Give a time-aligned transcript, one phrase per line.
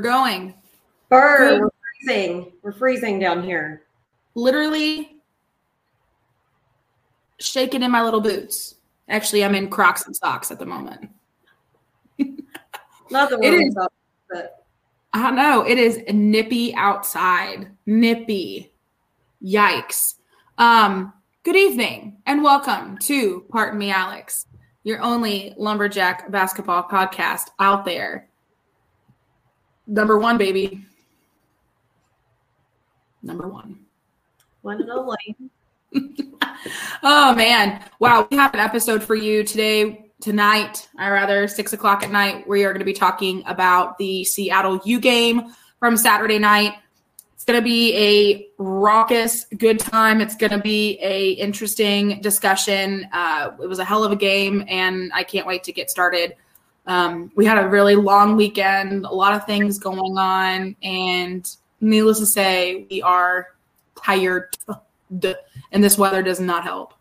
[0.00, 0.54] we're going.
[1.10, 1.70] Burr, we're
[2.06, 2.52] freezing.
[2.62, 3.82] We're freezing down here.
[4.34, 5.16] Literally
[7.38, 8.76] shaking in my little boots.
[9.10, 11.10] Actually, I'm in Crocs and socks at the moment.
[13.10, 13.92] Not the It is- up,
[14.30, 14.64] but
[15.12, 15.66] I don't know.
[15.66, 17.68] It is nippy outside.
[17.84, 18.72] Nippy.
[19.44, 20.14] Yikes.
[20.56, 24.46] Um, good evening and welcome to Pardon Me Alex,
[24.82, 28.29] your only lumberjack basketball podcast out there.
[29.90, 30.84] Number one, baby.
[33.24, 33.80] Number one.
[34.62, 35.36] one and only.
[37.02, 37.82] Oh man.
[38.00, 38.28] Wow.
[38.30, 42.46] We have an episode for you today, tonight, I rather six o'clock at night.
[42.46, 46.74] We are going to be talking about the Seattle U game from Saturday night.
[47.34, 50.20] It's going to be a raucous, good time.
[50.20, 53.08] It's going to be a interesting discussion.
[53.10, 56.36] Uh, it was a hell of a game, and I can't wait to get started.
[56.86, 61.46] Um, we had a really long weekend, a lot of things going on, and
[61.80, 63.48] needless to say, we are
[64.02, 64.56] tired,
[65.10, 66.94] and this weather does not help.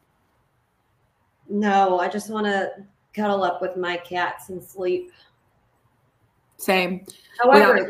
[1.48, 2.72] No, I just want to
[3.14, 5.12] cuddle up with my cats and sleep.
[6.58, 7.06] Same.
[7.42, 7.88] However, Yeah.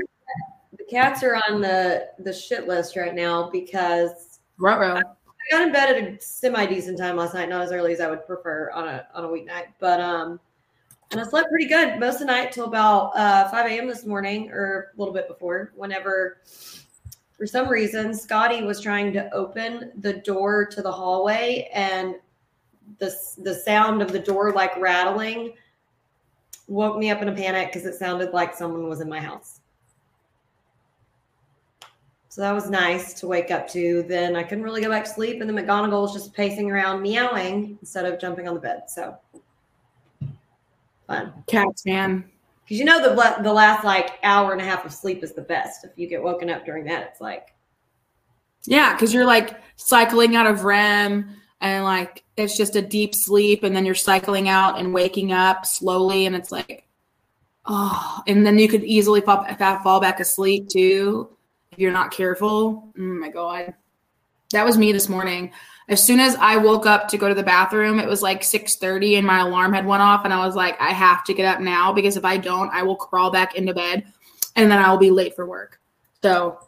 [0.78, 4.98] the cats are on the the shit list right now because Ruh-roh.
[4.98, 5.02] I
[5.52, 8.10] got in bed at a semi decent time last night, not as early as I
[8.10, 10.40] would prefer on a on a weeknight, but um,
[11.12, 13.88] and I slept pretty good most of the night till about uh, 5 a.m.
[13.88, 15.72] this morning or a little bit before.
[15.76, 16.42] Whenever,
[17.36, 22.16] for some reason, Scotty was trying to open the door to the hallway, and
[23.00, 25.54] the the sound of the door like rattling
[26.68, 29.62] woke me up in a panic because it sounded like someone was in my house.
[32.32, 34.04] So that was nice to wake up to.
[34.04, 37.02] Then I couldn't really go back to sleep, and then McGonagall was just pacing around
[37.02, 38.84] meowing instead of jumping on the bed.
[38.88, 39.18] So
[41.10, 41.44] fun.
[41.48, 42.24] Cats, man.
[42.64, 45.42] Because you know the the last like hour and a half of sleep is the
[45.42, 45.84] best.
[45.84, 47.56] If you get woken up during that, it's like
[48.66, 53.64] Yeah, because you're like cycling out of REM and like it's just a deep sleep,
[53.64, 56.88] and then you're cycling out and waking up slowly, and it's like,
[57.66, 59.46] oh, and then you could easily fall,
[59.84, 61.30] fall back asleep too
[61.72, 62.92] if you're not careful.
[62.98, 63.74] Oh my god,
[64.52, 65.52] that was me this morning.
[65.90, 69.18] As soon as I woke up to go to the bathroom, it was like 6:30
[69.18, 71.60] and my alarm had went off and I was like I have to get up
[71.60, 74.06] now because if I don't, I will crawl back into bed
[74.56, 75.82] and then I will be late for work.
[76.22, 76.60] So,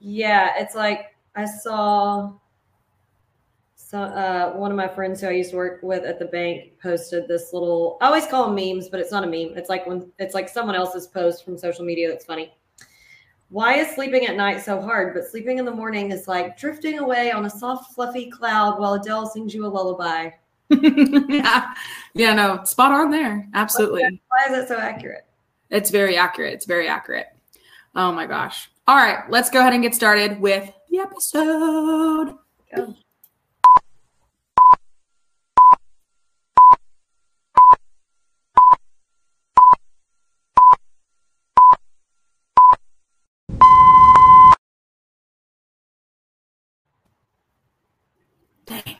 [0.00, 2.32] Yeah, it's like I saw
[3.94, 6.72] so uh, one of my friends who I used to work with at the bank
[6.82, 7.96] posted this little.
[8.00, 9.56] I always call them memes, but it's not a meme.
[9.56, 12.52] It's like when it's like someone else's post from social media that's funny.
[13.54, 15.14] Why is sleeping at night so hard?
[15.14, 18.94] But sleeping in the morning is like drifting away on a soft, fluffy cloud while
[18.94, 20.30] Adele sings you a lullaby.
[20.70, 21.72] yeah.
[22.14, 23.48] yeah, no, spot on there.
[23.54, 24.02] Absolutely.
[24.02, 25.26] Why is that so accurate?
[25.70, 26.54] It's very accurate.
[26.54, 27.28] It's very accurate.
[27.94, 28.72] Oh my gosh.
[28.88, 32.34] All right, let's go ahead and get started with the episode.
[32.74, 32.96] Go.
[48.66, 48.96] Dang.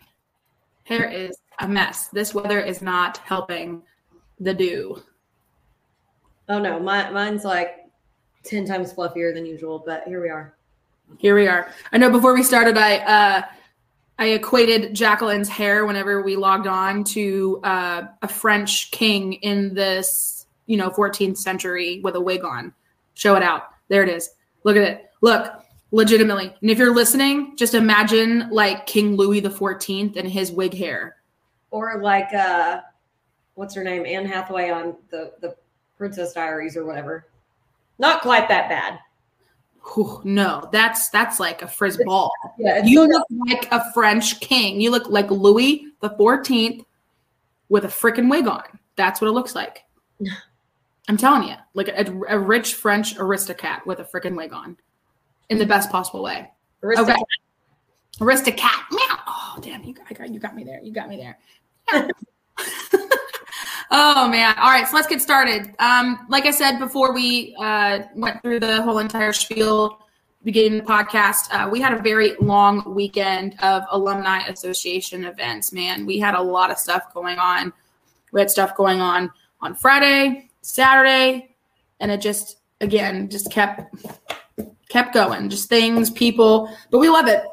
[0.84, 2.08] Hair is a mess.
[2.08, 3.82] This weather is not helping
[4.40, 5.02] the do.
[6.48, 7.86] Oh no, my, mine's like
[8.42, 10.54] ten times fluffier than usual, but here we are.
[11.18, 11.70] Here we are.
[11.92, 13.42] I know before we started, I uh,
[14.18, 20.46] I equated Jacqueline's hair whenever we logged on to uh, a French king in this,
[20.66, 22.72] you know, 14th century with a wig on.
[23.14, 23.70] Show it out.
[23.88, 24.30] There it is.
[24.62, 25.10] Look at it.
[25.20, 25.52] Look,
[25.90, 26.54] legitimately.
[26.60, 31.16] And if you're listening, just imagine like King Louis the 14th and his wig hair.
[31.74, 32.80] Or like uh
[33.54, 35.54] what's her name anne hathaway on the the
[35.98, 37.26] princess diaries or whatever
[37.98, 38.98] not quite that bad
[39.92, 42.32] Whew, no, that's that's like a frizz ball.
[42.58, 44.80] yeah You look like a French king.
[44.80, 46.86] You look like Louis the 14th
[47.68, 48.62] with a freaking wig on.
[48.96, 49.84] That's what it looks like.
[51.08, 54.78] I'm telling you, like a, a rich French aristocrat with a freaking wig on
[55.50, 56.50] in the best possible way.
[56.82, 57.18] Aristocrat.
[58.22, 58.86] Aristocrat.
[58.90, 59.18] Meow.
[59.26, 59.84] Oh, damn.
[59.84, 60.80] You got, I got, you got me there.
[60.82, 61.36] You got me there.
[63.90, 64.56] Oh, man.
[64.58, 64.88] All right.
[64.88, 65.74] So let's get started.
[65.78, 70.00] Um, like I said before we uh, went through the whole entire spiel,
[70.42, 76.06] beginning the podcast, uh, we had a very long weekend of alumni association events, man.
[76.06, 77.72] We had a lot of stuff going on.
[78.32, 79.30] We had stuff going on
[79.60, 81.54] on Friday, Saturday,
[82.00, 83.94] and it just, again, just kept
[84.88, 85.48] kept going.
[85.48, 87.44] Just things, people, but we love it.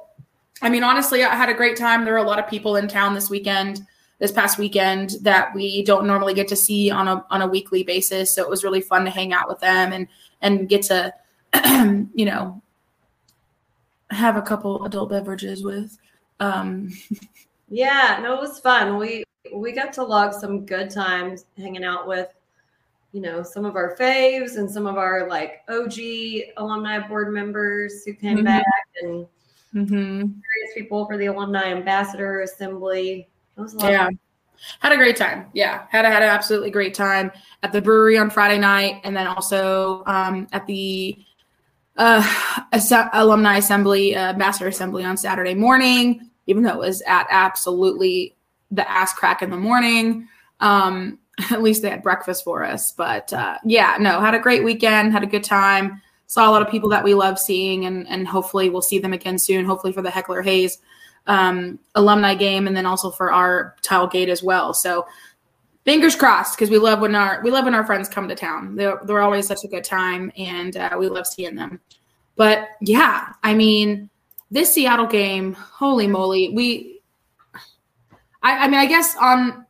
[0.64, 2.04] I mean, honestly, I had a great time.
[2.04, 3.86] There were a lot of people in town this weekend.
[4.22, 7.84] This past weekend that we don't normally get to see on a on a weekly
[7.84, 8.34] basis.
[8.34, 10.08] So it was really fun to hang out with them and
[10.42, 11.14] and get to
[12.14, 12.62] you know
[14.12, 15.98] have a couple adult beverages with.
[16.40, 16.94] Um,
[17.70, 18.98] yeah, no, it was fun.
[18.98, 19.24] We
[19.56, 22.30] we got to log some good times hanging out with
[23.14, 25.96] you know some of our faves and some of our like OG
[26.58, 28.46] alumni board members who came mm-hmm.
[28.46, 28.66] back
[29.02, 29.26] and
[29.74, 30.20] mm-hmm.
[30.20, 33.28] various people for the alumni ambassador assembly.
[33.80, 34.10] Yeah.
[34.80, 35.48] Had a great time.
[35.54, 37.32] Yeah, had a, had an absolutely great time
[37.64, 41.18] at the brewery on Friday night, and then also um, at the
[41.98, 42.24] uh,
[43.14, 46.30] alumni assembly, uh, master assembly on Saturday morning.
[46.48, 48.36] Even though it was at absolutely
[48.72, 50.28] the ass crack in the morning.
[50.60, 51.20] Um,
[51.52, 52.92] at least they had breakfast for us.
[52.92, 56.02] But uh, yeah, no, had a great weekend, had a good time.
[56.28, 59.12] Saw a lot of people that we love seeing, and and hopefully we'll see them
[59.12, 59.66] again soon.
[59.66, 60.78] Hopefully for the Heckler Hayes
[61.28, 64.74] um, alumni game, and then also for our tailgate as well.
[64.74, 65.06] So
[65.86, 68.76] fingers crossed because we love when our we love when our friends come to town.
[68.76, 71.80] They're they're always such a good time, and uh, we love seeing them.
[72.36, 74.10] But yeah, I mean,
[74.50, 77.00] this Seattle game, holy moly, we.
[78.44, 79.66] I, I mean, I guess on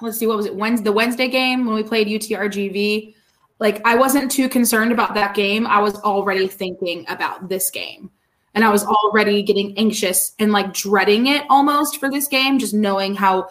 [0.00, 0.54] let's see, what was it?
[0.54, 3.14] Wednesday, the Wednesday game when we played UTRGV.
[3.60, 5.66] Like I wasn't too concerned about that game.
[5.66, 8.10] I was already thinking about this game.
[8.54, 12.74] And I was already getting anxious and like dreading it almost for this game, just
[12.74, 13.48] knowing how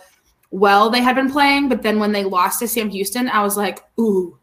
[0.51, 1.69] well they had been playing.
[1.69, 4.38] But then when they lost to Sam Houston, I was like, ooh.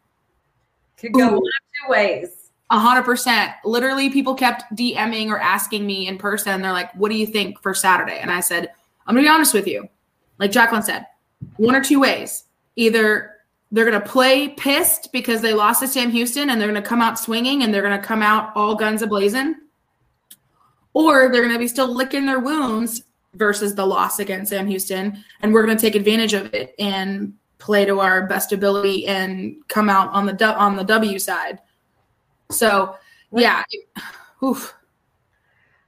[0.98, 1.32] Could go ooh.
[1.32, 2.50] one of two ways.
[2.68, 3.52] A hundred percent.
[3.64, 6.62] Literally, people kept DMing or asking me in person.
[6.62, 8.70] They're like, "What do you think for Saturday?" And I said,
[9.06, 9.88] "I'm gonna be honest with you.
[10.38, 11.06] Like Jacqueline said,
[11.56, 12.44] one or two ways.
[12.76, 13.34] Either
[13.70, 16.88] they're going to play pissed because they lost to Sam Houston and they're going to
[16.88, 19.54] come out swinging and they're going to come out all guns ablazing,
[20.92, 23.04] or they're going to be still licking their wounds
[23.34, 27.34] versus the loss against Sam Houston, and we're going to take advantage of it and
[27.58, 31.58] play to our best ability and come out on the on the W side.
[32.50, 32.96] So,
[33.32, 33.62] yeah.
[34.42, 34.74] Oof.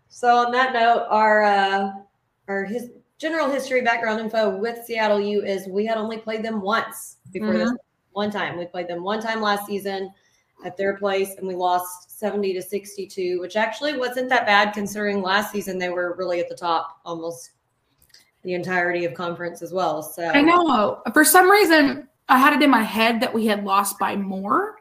[0.08, 1.90] So on that note, our uh,
[2.46, 6.60] our his general history background info with Seattle U is we had only played them
[6.60, 7.58] once before mm-hmm.
[7.58, 7.72] this
[8.12, 8.58] one time.
[8.58, 10.12] We played them one time last season
[10.64, 15.22] at their place and we lost 70 to 62, which actually wasn't that bad considering
[15.22, 17.50] last season they were really at the top almost
[18.44, 20.04] the entirety of conference as well.
[20.04, 23.64] So I know for some reason I had it in my head that we had
[23.64, 24.76] lost by more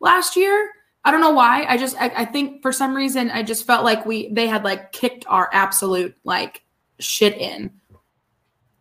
[0.00, 0.70] last year.
[1.06, 1.64] I don't know why.
[1.64, 4.62] I just I, I think for some reason I just felt like we they had
[4.62, 6.64] like kicked our absolute like
[6.98, 7.70] shit in.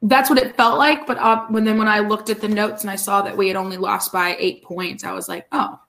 [0.01, 1.07] That's what it felt like.
[1.07, 3.48] But uh, when then when I looked at the notes and I saw that we
[3.48, 5.80] had only lost by eight points, I was like, oh,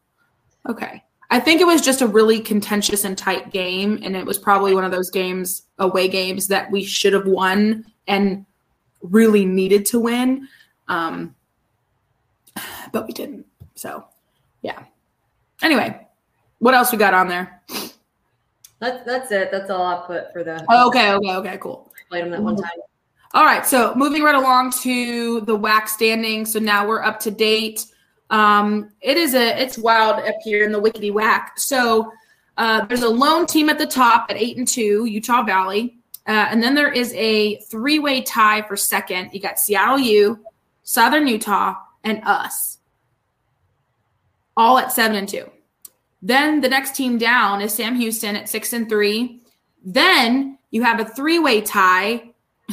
[0.68, 1.02] okay.
[1.30, 4.74] I think it was just a really contentious and tight game, and it was probably
[4.74, 8.46] one of those games, away games that we should have won and
[9.02, 10.48] really needed to win,
[10.88, 11.34] um,
[12.92, 13.46] but we didn't.
[13.74, 14.04] So,
[14.62, 14.84] yeah.
[15.62, 16.06] Anyway,
[16.60, 17.62] what else we got on there?
[18.80, 19.50] That's that's it.
[19.50, 20.64] That's all I put for the.
[20.70, 21.12] Oh, okay.
[21.12, 21.34] Okay.
[21.34, 21.58] Okay.
[21.58, 22.70] Cool played them that one time.
[23.34, 26.46] All right, so moving right along to the WAC standing.
[26.46, 27.84] So now we're up to date.
[28.30, 31.58] Um, it is a it's wild up here in the Wickety whack.
[31.58, 32.12] So
[32.56, 36.46] uh, there's a lone team at the top at eight and two, Utah Valley, uh,
[36.50, 39.30] and then there is a three way tie for second.
[39.32, 40.38] You got Seattle U,
[40.82, 42.78] Southern Utah, and us,
[44.56, 45.50] all at seven and two.
[46.20, 49.40] Then the next team down is Sam Houston at six and three.
[49.84, 52.30] Then you have a three way tie.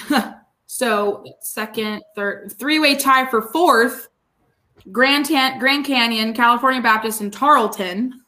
[0.65, 4.09] so, second, third, three way tie for fourth
[4.91, 8.21] Grand, Tan- Grand Canyon, California Baptist, and Tarleton,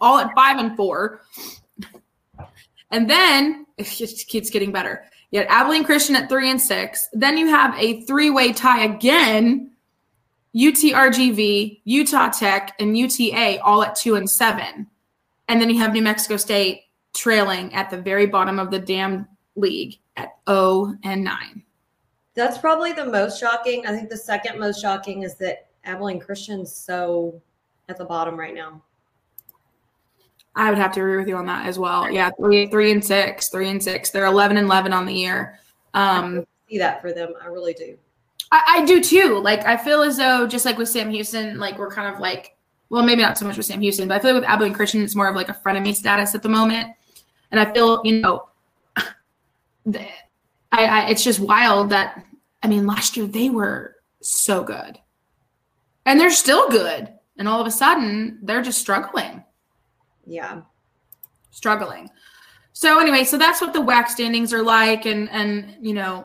[0.00, 1.22] all at five and four.
[2.90, 5.04] And then it just keeps getting better.
[5.30, 7.08] You had Abilene Christian at three and six.
[7.12, 9.70] Then you have a three way tie again
[10.54, 14.86] UTRGV, Utah Tech, and UTA all at two and seven.
[15.48, 16.82] And then you have New Mexico State
[17.14, 19.26] trailing at the very bottom of the damn
[19.56, 21.62] league at 0 and 9.
[22.34, 23.86] That's probably the most shocking.
[23.86, 27.40] I think the second most shocking is that Abilene Christian's so
[27.88, 28.82] at the bottom right now.
[30.54, 32.10] I would have to agree with you on that as well.
[32.10, 34.10] Yeah, three, three and six, three and six.
[34.10, 35.58] They're eleven and eleven on the year.
[35.94, 37.32] Um, see that for them.
[37.42, 37.96] I really do.
[38.50, 39.40] I, I do too.
[39.42, 42.54] Like I feel as though just like with Sam Houston, like we're kind of like,
[42.90, 45.02] well, maybe not so much with Sam Houston, but I feel like with Abilene Christian,
[45.02, 46.94] it's more of like a frenemy status at the moment.
[47.50, 48.48] And I feel, you know,
[50.72, 52.24] I, I, it's just wild that,
[52.62, 54.98] I mean, last year they were so good
[56.06, 57.12] and they're still good.
[57.36, 59.44] And all of a sudden they're just struggling.
[60.26, 60.62] Yeah.
[61.50, 62.08] Struggling.
[62.72, 65.04] So anyway, so that's what the WAC standings are like.
[65.04, 66.24] And, and, you know,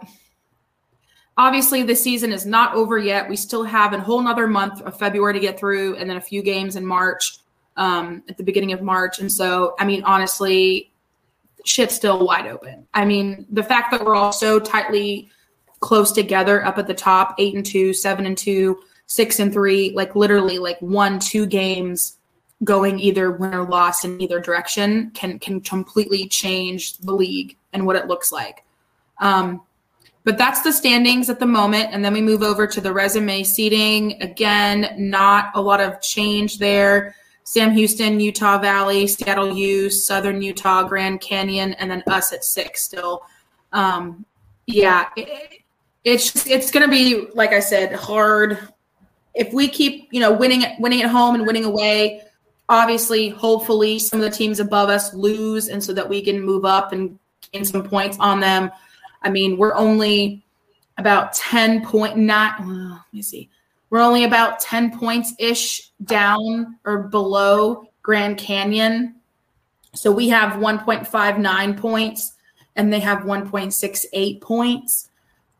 [1.37, 3.29] obviously the season is not over yet.
[3.29, 6.21] We still have a whole nother month of February to get through, and then a
[6.21, 7.39] few games in March,
[7.75, 9.19] um, at the beginning of March.
[9.19, 10.93] And so, I mean, honestly,
[11.67, 12.87] shit's still wide open.
[12.93, 15.29] I mean, the fact that we're all so tightly
[15.79, 19.91] close together up at the top, eight and two, seven and two, six and three,
[19.91, 22.17] like literally like one, two games
[22.63, 27.85] going either win or loss in either direction can can completely change the league and
[27.85, 28.63] what it looks like.
[29.19, 29.61] Um,
[30.23, 31.89] but that's the standings at the moment.
[31.91, 34.21] And then we move over to the resume seating.
[34.21, 37.15] Again, not a lot of change there.
[37.47, 42.83] Sam Houston, Utah Valley, Seattle U, Southern Utah, Grand Canyon, and then us at six
[42.83, 43.21] still.
[43.71, 44.25] Um,
[44.65, 45.61] yeah, it,
[46.03, 48.67] it's it's going to be like I said, hard.
[49.33, 52.23] If we keep you know winning winning at home and winning away,
[52.67, 56.65] obviously, hopefully, some of the teams above us lose, and so that we can move
[56.65, 57.17] up and
[57.53, 58.69] gain some points on them.
[59.21, 60.43] I mean, we're only
[60.97, 63.49] about 10 point well, let me see.
[63.89, 69.15] We're only about 10 points ish down or below Grand Canyon.
[69.93, 72.33] So we have 1.59 points
[72.75, 75.09] and they have 1.68 points.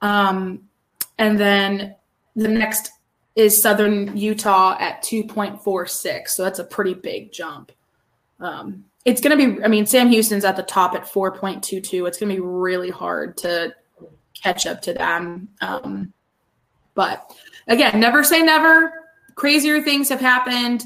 [0.01, 0.63] Um,
[1.17, 1.95] and then
[2.35, 2.91] the next
[3.35, 6.27] is Southern Utah at 2.46.
[6.29, 7.71] So that's a pretty big jump.
[8.39, 12.07] Um, it's going to be, I mean, Sam Houston's at the top at 4.22.
[12.07, 13.73] It's going to be really hard to
[14.33, 15.49] catch up to them.
[15.61, 16.13] Um,
[16.93, 17.31] but
[17.67, 18.93] again, never say never.
[19.35, 20.83] Crazier things have happened.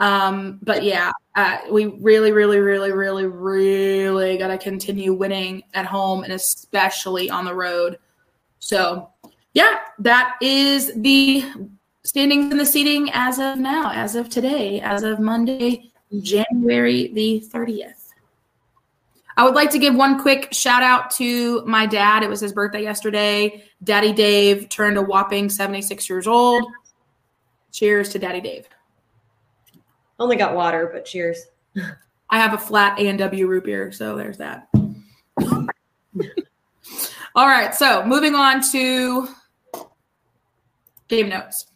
[0.00, 5.86] Um, but yeah, uh, we really, really, really, really, really got to continue winning at
[5.86, 7.98] home and especially on the road.
[8.58, 9.10] So,
[9.52, 11.44] yeah, that is the
[12.04, 17.44] standings and the seating as of now, as of today, as of Monday, January the
[17.52, 18.03] 30th.
[19.36, 22.22] I would like to give one quick shout out to my dad.
[22.22, 23.64] It was his birthday yesterday.
[23.82, 26.64] Daddy Dave turned a whopping 76 years old.
[27.72, 28.68] Cheers to Daddy Dave.
[30.20, 31.46] Only got water, but cheers.
[32.30, 34.68] I have a flat A&W root beer, so there's that.
[37.36, 39.28] All right, so moving on to
[41.08, 41.66] game notes.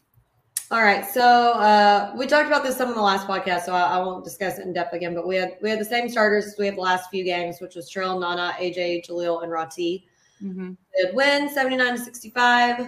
[0.70, 3.96] All right, so uh, we talked about this some in the last podcast, so I,
[3.96, 5.14] I, won't discuss it in depth again.
[5.14, 7.58] But we had we had the same starters as we had the last few games,
[7.58, 10.06] which was Trail, Nana, AJ, Jaleel, and Rati.
[10.42, 10.72] Mm-hmm.
[10.94, 12.86] Did win seventy nine to sixty five.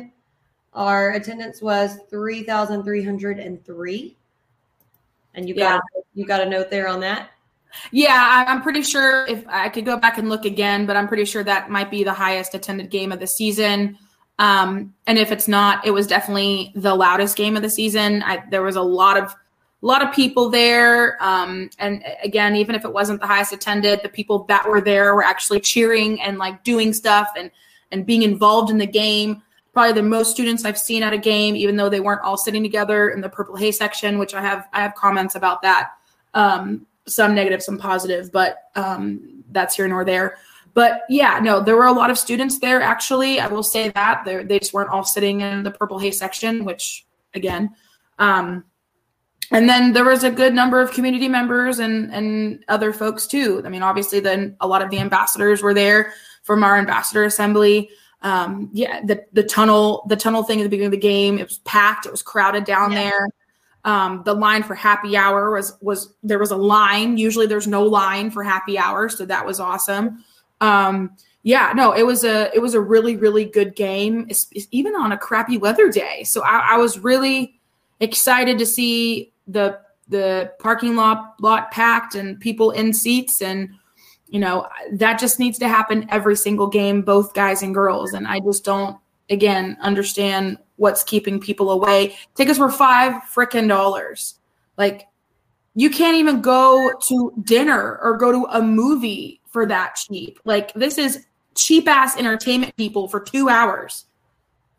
[0.74, 4.18] Our attendance was three thousand three hundred and three.
[5.32, 6.02] And you got yeah.
[6.12, 7.30] you got a note there on that.
[7.92, 11.24] Yeah, I'm pretty sure if I could go back and look again, but I'm pretty
[11.24, 13.96] sure that might be the highest attended game of the season.
[14.40, 18.22] Um, and if it's not, it was definitely the loudest game of the season.
[18.22, 19.36] I, there was a lot of
[19.82, 21.22] a lot of people there.
[21.22, 25.14] Um, and again, even if it wasn't the highest attended, the people that were there
[25.14, 27.50] were actually cheering and like doing stuff and
[27.92, 29.42] and being involved in the game.
[29.74, 32.62] Probably the most students I've seen at a game, even though they weren't all sitting
[32.62, 35.90] together in the purple hay section, which I have I have comments about that.
[36.32, 40.38] Um, some negative, some positive, but um, that's here nor there.
[40.74, 42.80] But yeah, no, there were a lot of students there.
[42.80, 46.10] Actually, I will say that they they just weren't all sitting in the purple hay
[46.10, 47.74] section, which again,
[48.18, 48.64] um,
[49.50, 53.62] and then there was a good number of community members and and other folks too.
[53.64, 56.12] I mean, obviously, then a lot of the ambassadors were there
[56.44, 57.90] from our ambassador assembly.
[58.22, 61.48] Um, yeah, the the tunnel the tunnel thing at the beginning of the game it
[61.48, 62.06] was packed.
[62.06, 63.02] It was crowded down yeah.
[63.02, 63.28] there.
[63.82, 67.16] Um, the line for happy hour was was there was a line.
[67.16, 70.22] Usually, there's no line for happy hour, so that was awesome
[70.60, 74.68] um, yeah, no, it was a it was a really really good game, it's, it's
[74.70, 76.22] even on a crappy weather day.
[76.24, 77.58] So I, I, was really
[78.00, 83.70] excited to see the the parking lot lot packed and people in seats, and
[84.28, 88.12] you know that just needs to happen every single game, both guys and girls.
[88.12, 88.98] And I just don't
[89.30, 92.16] again understand what's keeping people away.
[92.34, 94.34] Tickets were five freaking dollars.
[94.76, 95.06] Like
[95.74, 100.38] you can't even go to dinner or go to a movie for that cheap.
[100.44, 104.06] Like this is cheap ass entertainment people for two hours.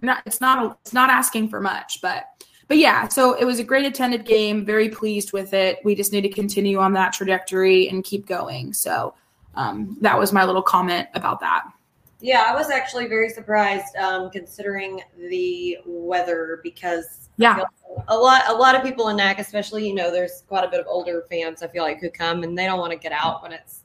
[0.01, 2.25] Not it's not it's not asking for much, but
[2.67, 4.65] but yeah, so it was a great attended game.
[4.65, 5.79] Very pleased with it.
[5.83, 8.71] We just need to continue on that trajectory and keep going.
[8.73, 9.13] So
[9.55, 11.65] um, that was my little comment about that.
[12.21, 17.59] Yeah, I was actually very surprised um, considering the weather because yeah,
[18.07, 20.79] a lot a lot of people in NAC, especially you know, there's quite a bit
[20.79, 21.63] of older fans.
[21.63, 23.80] I feel like who come and they don't want to get out when it's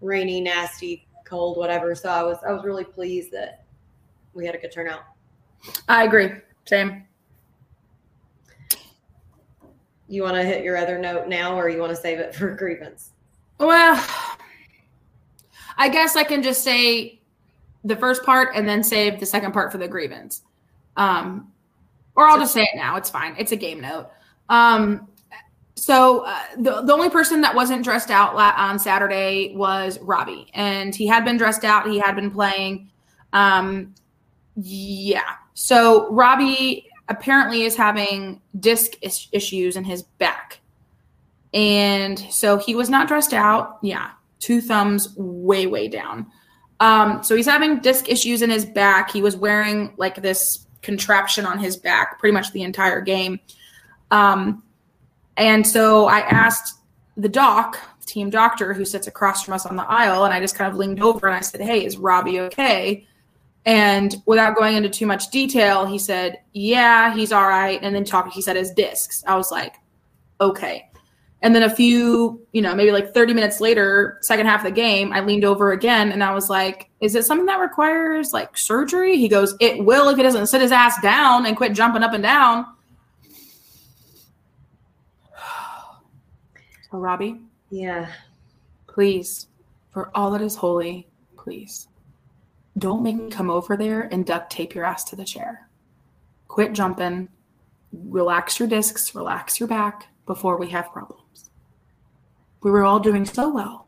[0.00, 1.94] rainy, nasty, cold, whatever.
[1.94, 3.64] So I was I was really pleased that
[4.34, 5.02] we had a good turnout.
[5.88, 6.30] I agree.
[6.64, 7.04] Same.
[10.08, 12.50] You want to hit your other note now, or you want to save it for
[12.56, 13.10] grievance?
[13.58, 14.04] Well,
[15.76, 17.20] I guess I can just say
[17.84, 20.42] the first part and then save the second part for the grievance.
[20.96, 21.52] Um,
[22.14, 22.96] or I'll just say it now.
[22.96, 23.34] It's fine.
[23.38, 24.08] It's a game note.
[24.48, 25.08] Um,
[25.76, 30.94] so uh, the the only person that wasn't dressed out on Saturday was Robbie, and
[30.94, 31.86] he had been dressed out.
[31.86, 32.90] He had been playing.
[33.34, 33.94] Um,
[34.56, 35.34] yeah.
[35.52, 40.60] So Robbie apparently is having disc is- issues in his back,
[41.52, 43.78] and so he was not dressed out.
[43.82, 46.26] Yeah, two thumbs way way down.
[46.80, 49.10] Um, so he's having disc issues in his back.
[49.10, 53.40] He was wearing like this contraption on his back pretty much the entire game.
[54.10, 54.62] Um,
[55.36, 56.80] and so I asked
[57.16, 60.54] the doc, team doctor, who sits across from us on the aisle, and I just
[60.54, 63.06] kind of leaned over and I said, Hey, is Robbie okay?
[63.66, 67.80] And without going into too much detail, he said, Yeah, he's all right.
[67.82, 69.24] And then talking, he said his discs.
[69.26, 69.74] I was like,
[70.40, 70.88] Okay.
[71.42, 74.70] And then a few, you know, maybe like 30 minutes later, second half of the
[74.70, 78.56] game, I leaned over again and I was like, Is it something that requires like
[78.56, 79.16] surgery?
[79.16, 82.12] He goes, It will if he doesn't sit his ass down and quit jumping up
[82.12, 82.66] and down.
[86.90, 87.40] So, Robbie,
[87.70, 88.10] Yeah.
[88.86, 89.48] please,
[89.90, 91.88] for all that is holy, please
[92.78, 95.68] don't make me come over there and duct tape your ass to the chair.
[96.48, 97.28] Quit jumping,
[97.92, 101.50] relax your discs, relax your back before we have problems.
[102.62, 103.86] We were all doing so well.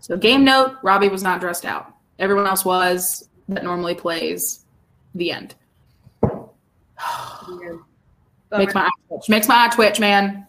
[0.00, 1.94] So, game note Robbie was not dressed out.
[2.18, 4.64] Everyone else was that normally plays.
[5.14, 5.54] The end.
[6.22, 7.76] yeah.
[8.52, 9.28] Makes my eye twitch.
[9.28, 10.46] Makes my eye twitch, man.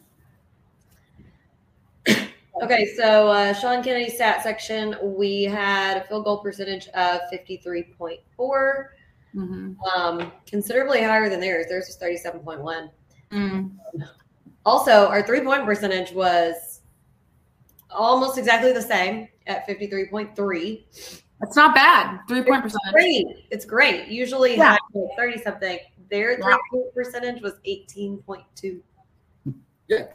[2.62, 8.86] Okay, so uh, Sean Kennedy's stat section, we had a field goal percentage of 53.4,
[9.34, 9.80] Mm-hmm.
[9.96, 11.68] um, considerably higher than theirs.
[11.70, 12.90] Theirs was 37.1.
[13.32, 13.72] Mm.
[14.66, 16.82] Also, our three point percentage was
[17.90, 20.84] almost exactly the same at 53.3.
[21.40, 22.20] That's not bad.
[22.28, 22.92] Three point percentage.
[22.92, 23.26] Great.
[23.52, 24.10] It's great.
[24.10, 24.76] Usually Yeah.
[24.94, 25.80] high, 30 something.
[26.10, 26.44] Their Yeah.
[26.44, 28.82] three point percentage was 18.2.
[29.88, 30.08] Yeah.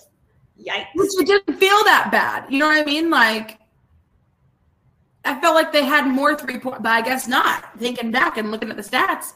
[0.61, 0.87] Yikes.
[0.95, 2.51] Which it didn't feel that bad.
[2.51, 3.11] You know what I mean?
[3.11, 3.59] Like,
[5.25, 7.79] I felt like they had more three point, but I guess not.
[7.79, 9.33] Thinking back and looking at the stats,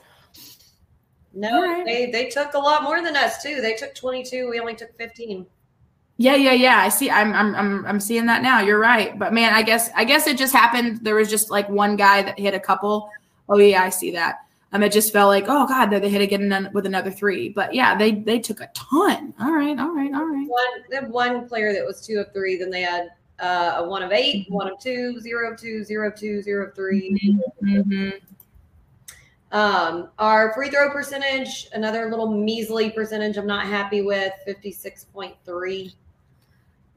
[1.34, 1.84] No, right.
[1.84, 3.60] they, they took a lot more than us, too.
[3.60, 4.48] They took 22.
[4.50, 5.46] We only took 15.
[6.16, 6.78] yeah, yeah, yeah.
[6.78, 7.10] I see.
[7.10, 8.60] I'm, I'm, I'm, I'm seeing that now.
[8.60, 9.18] You're right.
[9.18, 11.00] But man, I guess, I guess it just happened.
[11.02, 13.10] There was just like one guy that hit a couple.
[13.48, 14.38] Oh yeah, I see that.
[14.72, 17.48] Um, it just felt like, oh god, they hit again with another three.
[17.48, 19.34] But yeah, they they took a ton.
[19.40, 20.46] All right, all right, all right.
[20.46, 22.56] One, they had one player that was two of three.
[22.56, 23.08] Then they had
[23.40, 26.68] uh, a one of eight, one of two, zero of two, zero of two, zero
[26.68, 28.10] of 3 Mm-hmm.
[29.52, 35.92] Um, our free throw percentage, another little measly percentage I'm not happy with, 56.3.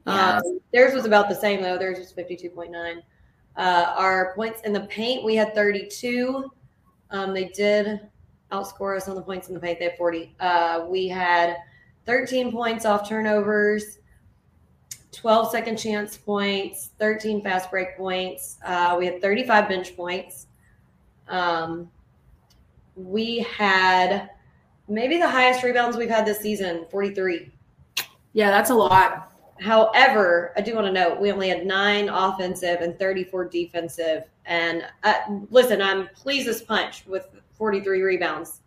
[0.06, 0.42] Yes.
[0.46, 1.76] Um, theirs was about the same though.
[1.78, 3.02] Theirs was 52.9.
[3.56, 6.48] Uh, our points in the paint, we had 32.
[7.10, 8.00] Um, they did
[8.52, 9.78] outscore us on the points in the paint.
[9.78, 10.34] They had 40.
[10.40, 11.56] Uh, we had
[12.06, 13.98] 13 points off turnovers,
[15.12, 18.58] 12 second chance points, 13 fast break points.
[18.64, 20.46] Uh, we had 35 bench points.
[21.28, 21.90] Um,
[22.96, 24.30] we had
[24.88, 27.50] maybe the highest rebounds we've had this season, 43.
[28.32, 29.33] Yeah, that's a lot.
[29.60, 34.24] However, I do want to note we only had nine offensive and 34 defensive.
[34.46, 35.14] And uh,
[35.50, 38.60] listen, I'm pleased as punch with 43 rebounds.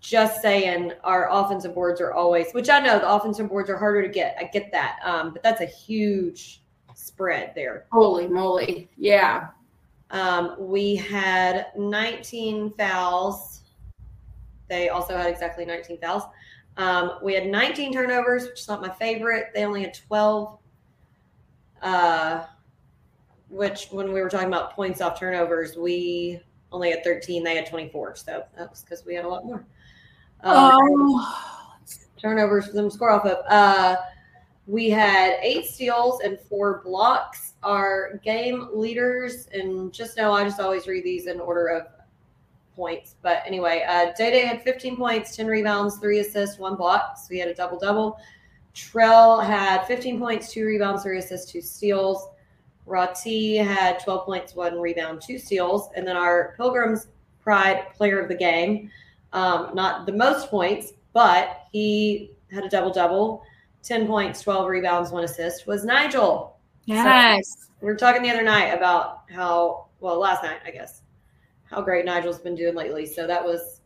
[0.00, 4.02] Just saying, our offensive boards are always, which I know the offensive boards are harder
[4.02, 4.36] to get.
[4.38, 4.98] I get that.
[5.04, 6.62] Um, but that's a huge
[6.94, 7.86] spread there.
[7.92, 8.88] Holy moly.
[8.96, 9.48] Yeah.
[10.10, 13.62] Um, we had 19 fouls.
[14.68, 16.24] They also had exactly 19 fouls.
[16.76, 19.46] Um, we had 19 turnovers, which is not my favorite.
[19.54, 20.58] They only had 12.
[21.82, 22.44] Uh,
[23.48, 26.40] which, when we were talking about points off turnovers, we
[26.72, 27.44] only had 13.
[27.44, 28.16] They had 24.
[28.16, 29.64] So that was because we had a lot more.
[30.42, 31.42] Um, Oh.
[32.18, 33.38] turnovers for them to score off of.
[33.48, 33.96] Uh,
[34.66, 37.54] we had eight steals and four blocks.
[37.62, 41.86] Our game leaders, and just know I just always read these in order of
[42.76, 43.16] points.
[43.22, 47.16] But anyway, uh, Day Day had 15 points, 10 rebounds, three assists, one block.
[47.16, 48.18] So we had a double double.
[48.74, 52.28] Trell had 15 points, two rebounds, three assists, two steals.
[52.84, 55.88] Rati had 12 points, one rebound, two steals.
[55.96, 57.08] And then our Pilgrims
[57.40, 58.90] Pride player of the game,
[59.32, 63.42] um, not the most points, but he had a double double,
[63.82, 66.58] 10 points, 12 rebounds, one assist, was Nigel.
[66.86, 67.70] Yes.
[67.80, 71.02] We were talking the other night about how, well, last night, I guess,
[71.70, 73.06] how great Nigel's been doing lately.
[73.06, 73.80] So that was,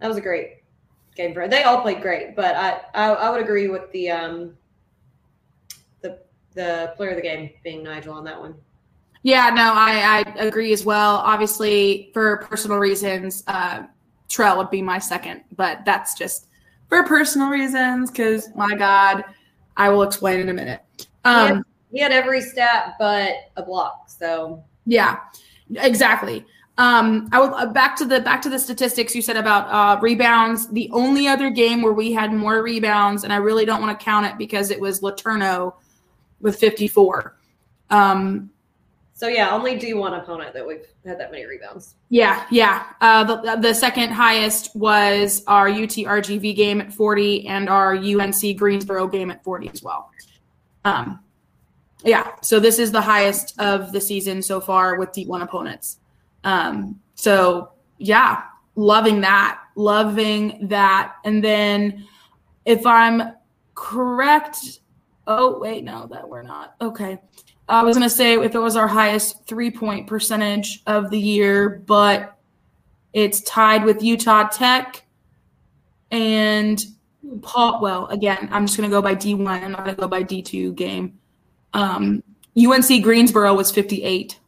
[0.00, 0.62] that was a great
[1.16, 4.56] game for They all played great, but I, I, I would agree with the, um,
[6.00, 6.20] the,
[6.54, 8.54] the player of the game being Nigel on that one.
[9.22, 11.16] Yeah, no, I, I agree as well.
[11.16, 13.82] Obviously, for personal reasons, uh,
[14.28, 16.46] Trell would be my second, but that's just
[16.88, 19.24] for personal reasons because my God,
[19.76, 20.82] I will explain in a minute.
[21.24, 24.08] Um, he, had, he had every stat but a block.
[24.08, 25.18] So yeah,
[25.76, 26.46] exactly.
[26.78, 30.00] Um, I would uh, back to the back to the statistics you said about uh,
[30.00, 30.68] rebounds.
[30.68, 34.02] The only other game where we had more rebounds, and I really don't want to
[34.02, 35.74] count it because it was LeTourneau
[36.40, 37.36] with 54.
[37.90, 38.50] Um,
[39.12, 41.96] so yeah, only D1 opponent that we've had that many rebounds.
[42.10, 42.84] Yeah, yeah.
[43.00, 48.56] Uh, the the second highest was our UT RGV game at 40 and our UNC
[48.56, 50.10] Greensboro game at 40 as well.
[50.84, 51.18] Um,
[52.04, 55.98] yeah, so this is the highest of the season so far with D1 opponents.
[56.44, 58.42] Um, so yeah,
[58.74, 61.14] loving that, loving that.
[61.24, 62.06] And then
[62.64, 63.34] if I'm
[63.74, 64.80] correct,
[65.26, 66.74] oh wait, no, that we're not.
[66.80, 67.18] Okay.
[67.68, 71.82] I was gonna say if it was our highest three point percentage of the year,
[71.86, 72.38] but
[73.12, 75.04] it's tied with Utah Tech
[76.10, 76.82] and
[77.42, 77.80] Paul.
[77.82, 79.46] Well, again, I'm just gonna go by D1.
[79.46, 81.18] I'm not gonna go by D2 game.
[81.74, 82.22] Um,
[82.56, 84.38] UNC Greensboro was 58.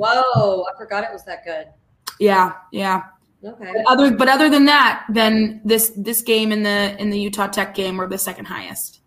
[0.00, 1.68] Whoa, I forgot it was that good.
[2.18, 3.02] Yeah, yeah.
[3.44, 3.72] Okay.
[3.72, 7.46] But other but other than that, then this this game in the in the Utah
[7.46, 9.00] Tech game were the second highest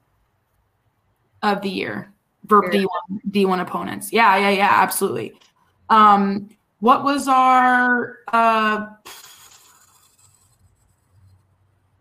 [1.41, 2.13] of the year
[2.47, 4.11] for D one D one opponents.
[4.11, 5.33] Yeah, yeah, yeah, absolutely.
[5.89, 8.19] Um, what was our?
[8.31, 8.87] Uh,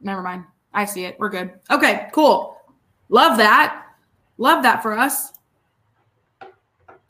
[0.01, 0.45] never mind.
[0.73, 1.17] I see it.
[1.19, 1.53] We're good.
[1.71, 2.57] Okay, cool.
[3.11, 3.87] Love that.
[4.39, 5.33] Love that for us.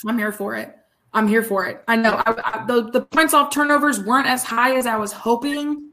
[0.07, 0.77] I'm here for it.
[1.15, 1.83] I'm here for it.
[1.89, 5.13] I know I, I, the the points off turnovers weren't as high as I was
[5.13, 5.91] hoping.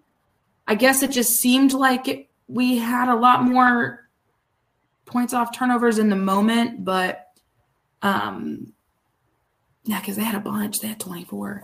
[0.68, 4.10] I guess it just seemed like it, we had a lot more
[5.06, 7.28] points off turnovers in the moment, but
[8.02, 8.72] um,
[9.84, 10.80] yeah, because they had a bunch.
[10.80, 11.64] They had 24.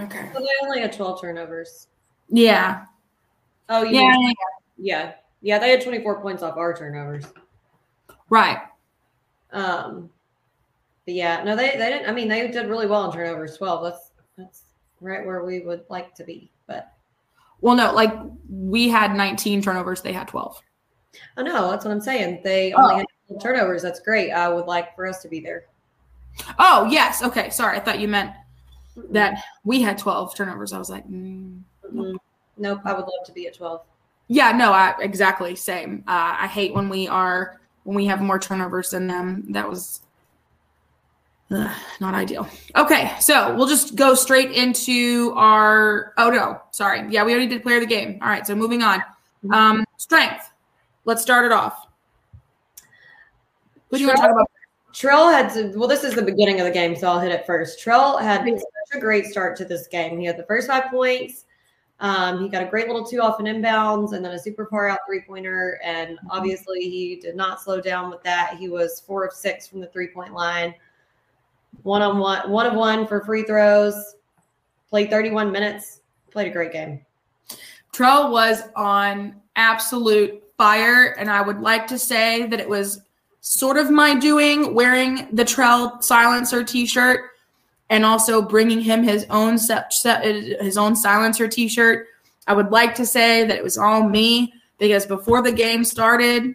[0.00, 0.30] Okay.
[0.32, 1.86] So they only had 12 turnovers.
[2.28, 2.84] Yeah.
[3.68, 4.16] Oh, yeah.
[4.18, 4.32] Yeah.
[4.76, 5.12] Yeah.
[5.40, 5.58] Yeah.
[5.58, 7.26] They had 24 points off our turnovers.
[8.28, 8.58] Right.
[9.52, 10.10] Um,
[11.10, 12.08] but yeah, no, they, they didn't.
[12.08, 13.82] I mean, they did really well in turnovers 12.
[13.82, 14.62] That's, that's
[15.00, 16.52] right where we would like to be.
[16.68, 16.92] But,
[17.60, 18.14] well, no, like
[18.48, 20.62] we had 19 turnovers, they had 12.
[21.36, 21.68] I know.
[21.68, 22.42] That's what I'm saying.
[22.44, 22.98] They only oh.
[22.98, 23.82] had turnovers.
[23.82, 24.30] That's great.
[24.30, 25.64] I would like for us to be there.
[26.60, 27.24] Oh yes.
[27.24, 27.50] Okay.
[27.50, 27.76] Sorry.
[27.76, 28.30] I thought you meant
[29.10, 30.72] that we had 12 turnovers.
[30.72, 32.22] I was like, mm, nope.
[32.56, 32.80] nope.
[32.84, 33.80] I would love to be at 12.
[34.28, 34.52] Yeah.
[34.52, 34.72] No.
[34.72, 36.04] I exactly same.
[36.06, 39.46] Uh, I hate when we are when we have more turnovers than them.
[39.50, 40.02] That was
[41.50, 42.48] uh, not ideal.
[42.76, 46.12] Okay, so we'll just go straight into our.
[46.16, 47.06] Oh no, sorry.
[47.10, 48.18] Yeah, we already did player of the game.
[48.22, 49.00] All right, so moving on.
[49.00, 49.52] Mm-hmm.
[49.52, 50.50] Um, strength.
[51.04, 51.86] Let's start it off.
[53.88, 54.50] What do you want to talk about?
[54.92, 57.46] Trell had to, well, this is the beginning of the game, so I'll hit it
[57.46, 57.84] first.
[57.84, 58.62] Trell had such
[58.96, 60.18] a great start to this game.
[60.18, 61.44] He had the first five points.
[62.00, 64.88] Um, he got a great little two off an inbounds and then a super far
[64.88, 65.80] out three pointer.
[65.84, 66.30] And mm-hmm.
[66.30, 68.56] obviously, he did not slow down with that.
[68.58, 70.74] He was four of six from the three point line,
[71.82, 74.16] one on one, one of one for free throws,
[74.88, 77.04] played 31 minutes, played a great game.
[77.92, 81.14] Trell was on absolute fire.
[81.18, 83.00] And I would like to say that it was
[83.40, 87.30] sort of my doing wearing the Trell silencer t-shirt
[87.88, 92.06] and also bringing him his own his own silencer t-shirt.
[92.46, 96.54] I would like to say that it was all me because before the game started,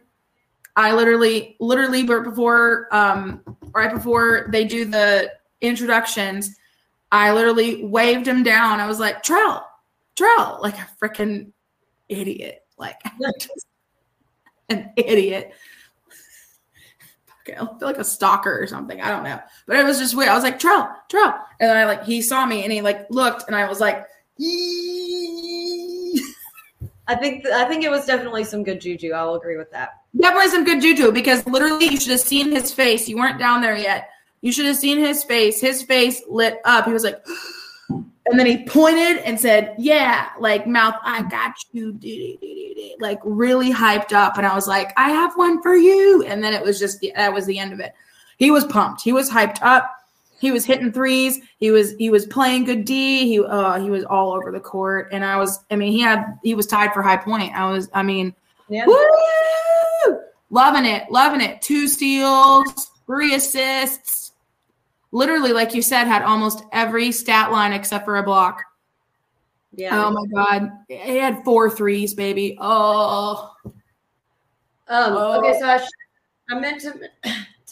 [0.75, 3.41] I literally, literally before, um,
[3.75, 6.55] right before they do the introductions,
[7.11, 8.79] I literally waved him down.
[8.79, 9.63] I was like, Trell,
[10.15, 11.51] Trell, like a freaking
[12.09, 13.01] idiot, like
[14.69, 15.53] an idiot.
[17.47, 18.99] Okay, I feel like a stalker or something.
[19.01, 19.39] I don't know.
[19.67, 20.29] But it was just weird.
[20.29, 21.39] I was like, Trell, Trell.
[21.59, 24.05] And then I like he saw me and he like looked and I was like.
[27.07, 29.11] I think I think it was definitely some good juju.
[29.11, 30.01] I will agree with that.
[30.19, 33.07] Definitely some good juju because literally you should have seen his face.
[33.07, 34.09] You weren't down there yet.
[34.41, 35.61] You should have seen his face.
[35.61, 36.85] His face lit up.
[36.85, 37.23] He was like,
[37.89, 41.99] and then he pointed and said, "Yeah," like mouth, "I got you,"
[42.99, 44.37] like really hyped up.
[44.37, 47.33] And I was like, "I have one for you." And then it was just that
[47.33, 47.93] was the end of it.
[48.37, 49.01] He was pumped.
[49.01, 49.91] He was hyped up.
[50.45, 51.39] He was hitting threes.
[51.57, 53.27] He was he was playing good D.
[53.27, 55.09] He uh he was all over the court.
[55.11, 57.53] And I was, I mean, he had he was tied for high point.
[57.55, 58.35] I was, I mean,
[58.69, 58.85] yeah.
[58.85, 60.19] woo!
[60.51, 61.61] loving it, loving it.
[61.61, 64.25] Two steals, three assists
[65.15, 68.61] literally, like you said, had almost every stat line except for a block.
[69.73, 70.05] Yeah.
[70.05, 70.71] Oh my God.
[70.87, 72.57] He had four threes, baby.
[72.59, 73.51] Oh.
[73.65, 73.73] Um,
[74.87, 75.39] oh.
[75.39, 75.89] Okay, so I, sh-
[76.51, 76.93] I meant to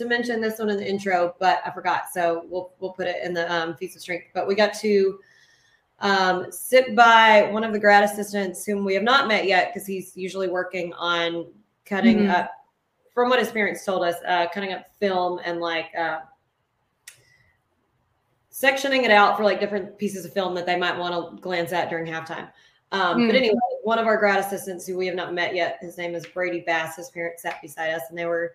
[0.04, 2.04] to mention this one in the intro, but I forgot.
[2.14, 4.28] So we'll we'll put it in the um, feast of strength.
[4.34, 5.20] But we got to
[6.00, 9.88] um, sit by one of the grad assistants whom we have not met yet because
[9.88, 11.48] he's usually working on
[11.86, 12.30] cutting Mhm.
[12.32, 12.52] up,
[13.14, 16.20] from what his parents told us, uh, cutting up film and like uh,
[18.52, 21.72] sectioning it out for like different pieces of film that they might want to glance
[21.74, 22.52] at during halftime.
[22.92, 23.38] Um, But Mm.
[23.38, 26.26] anyway, one of our grad assistants who we have not met yet, his name is
[26.28, 26.96] Brady Bass.
[26.96, 28.54] His parents sat beside us, and they were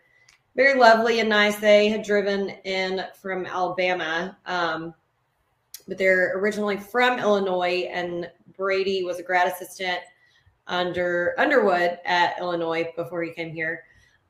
[0.59, 1.55] very lovely and nice.
[1.55, 4.93] They had driven in from Alabama, um,
[5.87, 7.89] but they're originally from Illinois.
[7.93, 10.01] And Brady was a grad assistant
[10.67, 13.85] under Underwood at Illinois before he came here.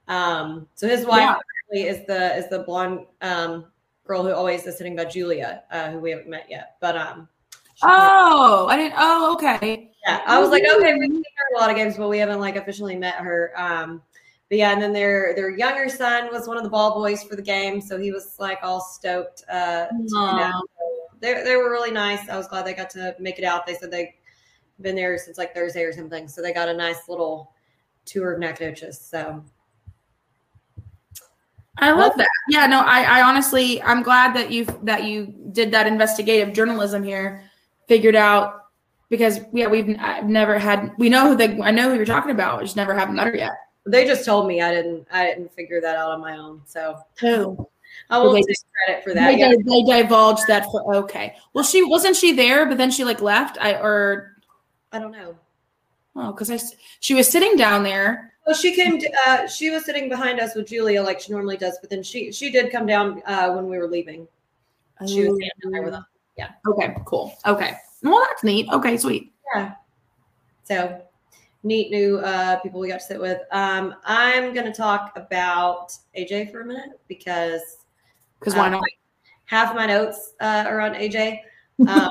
[0.07, 1.35] Um, so his wife
[1.73, 1.87] Yeah.
[1.87, 3.65] is the is the blonde um,
[4.07, 6.77] girl who always is sitting by Julia, uh, who we haven't met yet.
[6.79, 7.27] But um,
[7.83, 8.95] Oh, I didn't.
[8.99, 9.93] Oh, okay.
[10.07, 12.41] yeah, I was like, okay, we've seen her a lot of games, but we haven't
[12.41, 13.53] like officially met her.
[13.57, 14.03] Um,
[14.49, 17.37] but yeah, and then their their younger son was one of the ball boys for
[17.37, 19.45] the game, so he was like all stoked.
[19.51, 19.87] Uh,
[21.21, 22.29] they they were really nice.
[22.29, 23.67] I was glad they got to make it out.
[23.67, 24.09] They said they've
[24.81, 27.53] been there since like Thursday or something, so they got a nice little
[28.07, 28.99] tour of Nacogdoches.
[28.99, 29.45] So
[31.77, 32.29] I love that.
[32.49, 37.03] Yeah, no, I, I honestly, I'm glad that you that you did that investigative journalism
[37.03, 37.45] here,
[37.87, 38.63] figured out
[39.11, 40.93] because yeah, we've I've never had.
[40.97, 41.61] We know who they.
[41.61, 42.59] I know who you're talking about.
[42.59, 43.53] We just never have met her yet.
[43.91, 46.63] They just told me I didn't I didn't figure that out on my own.
[46.67, 47.69] So Who?
[48.11, 48.45] I will take
[48.87, 49.33] credit for that.
[49.33, 49.55] They, Yeah.
[49.65, 51.37] they divulged that for okay.
[51.53, 53.59] Well, she wasn't she there, but then she like left.
[53.61, 54.37] I or
[54.93, 55.35] I don't know.
[56.17, 56.59] oh, because I
[57.01, 58.35] she was sitting down there.
[58.47, 58.99] Well, she came.
[58.99, 61.79] To, uh, she was sitting behind us with Julia, like she normally does.
[61.81, 64.27] But then she she did come down uh, when we were leaving.
[65.07, 66.05] She was standing there with us.
[66.37, 66.51] Yeah.
[66.67, 67.37] Okay, cool.
[67.47, 68.69] Okay, well that's neat.
[68.73, 69.33] Okay, sweet.
[69.55, 69.75] Yeah.
[70.65, 71.03] So
[71.63, 73.41] neat new uh, people we got to sit with.
[73.51, 77.79] Um, I'm going to talk about AJ for a minute because
[78.39, 78.85] Because why uh, not?
[79.47, 81.41] half my notes uh, are on AJ.
[81.87, 82.11] Um,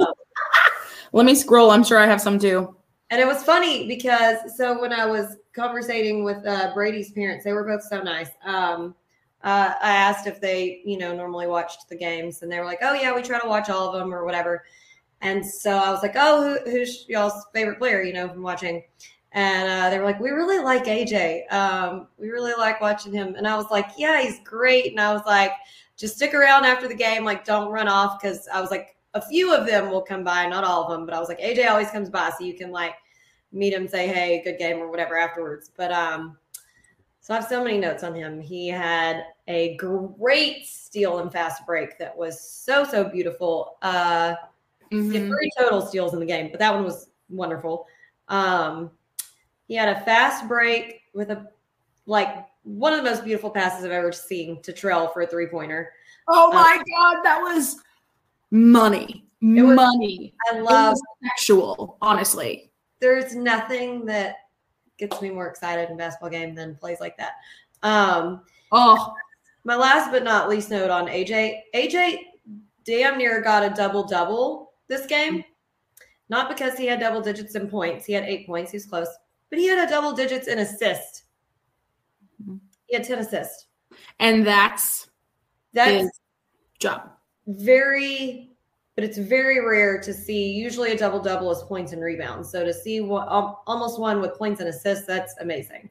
[1.12, 1.72] Let me scroll.
[1.72, 2.74] I'm sure I have some too.
[3.10, 7.54] And it was funny because so when I was conversating with uh, Brady's parents, they
[7.54, 8.30] were both so nice.
[8.46, 8.96] Um,
[9.44, 12.80] uh, I asked if they, you know, normally watched the games, and they were like,
[12.82, 14.64] "Oh yeah, we try to watch all of them or whatever."
[15.22, 18.84] And so I was like, "Oh, who, who's y'all's favorite player?" You know, from watching.
[19.34, 21.48] And uh, they were like, "We really like AJ.
[21.52, 25.14] Um, we really like watching him." And I was like, "Yeah, he's great." And I
[25.14, 25.52] was like,
[25.98, 27.26] "Just stick around after the game.
[27.26, 30.46] Like, don't run off." Because I was like, a few of them will come by,
[30.48, 32.72] not all of them, but I was like, AJ always comes by, so you can
[32.72, 32.96] like
[33.52, 35.72] meet him, say, hey, good game or whatever afterwards.
[35.76, 36.38] But um,
[37.20, 38.40] so I have so many notes on him.
[38.40, 43.78] He had a great steal and fast break that was so so beautiful.
[43.82, 44.36] Uh,
[44.90, 45.28] he had Mhm.
[45.28, 47.88] three total steals in the game, but that one was wonderful.
[48.30, 48.92] Um,
[49.68, 51.48] he had a fast break with a
[52.06, 55.48] like one of the most beautiful passes I've ever seen to Trell for a three
[55.48, 55.92] pointer.
[56.28, 57.78] Oh my god, that was
[58.52, 59.26] money.
[59.42, 60.34] was- money.
[60.52, 60.98] I love.
[61.24, 62.72] sexual, honestly.
[63.00, 64.36] there's nothing that
[64.98, 67.34] gets me more excited in a basketball game than plays like that.
[67.84, 69.14] Um, Oh,
[69.64, 71.60] my last but not least note on AJ.
[71.76, 72.18] AJ
[72.84, 75.44] damn near got a double double this game.
[76.30, 78.06] Not because he had double digits in points.
[78.06, 78.72] He had eight points.
[78.72, 79.08] He was close.
[79.50, 81.24] But he had a double digits in assist.
[82.88, 83.68] He had 10 assists.
[84.20, 85.10] and that's
[85.74, 86.12] That's his
[86.80, 87.10] job.
[87.48, 88.52] very,
[88.96, 90.52] but it's very rare to see.
[90.52, 92.50] Usually a double double is points and rebounds.
[92.50, 95.90] So to see what, um, almost one with points and assists, that's amazing.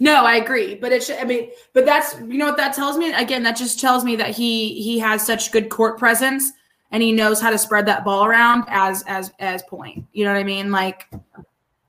[0.00, 1.18] No, I agree, but it should.
[1.18, 3.12] I mean, but that's you know what that tells me.
[3.12, 6.52] Again, that just tells me that he he has such good court presence
[6.90, 10.04] and he knows how to spread that ball around as as as point.
[10.12, 10.70] You know what I mean?
[10.70, 11.08] Like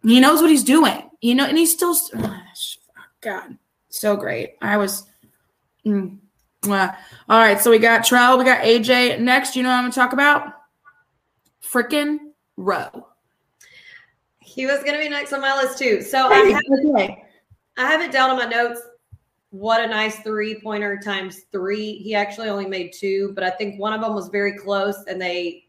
[0.09, 1.09] he knows what he's doing.
[1.21, 1.95] You know, and he's still.
[3.21, 3.57] God,
[3.89, 4.55] so great.
[4.61, 5.07] I was.
[5.85, 6.17] Mm,
[6.61, 6.95] mwah.
[7.29, 9.19] all right, so we got Trell, we got AJ.
[9.19, 10.53] Next, you know what I'm going to talk about?
[11.63, 12.17] Freaking
[12.57, 13.07] Row.
[14.39, 16.01] He was going to be next on my list too.
[16.01, 16.61] So I have,
[16.95, 17.23] Okay.
[17.77, 18.81] I have it down on my notes.
[19.49, 21.93] What a nice three pointer times three.
[21.97, 25.21] He actually only made two, but I think one of them was very close, and
[25.21, 25.64] they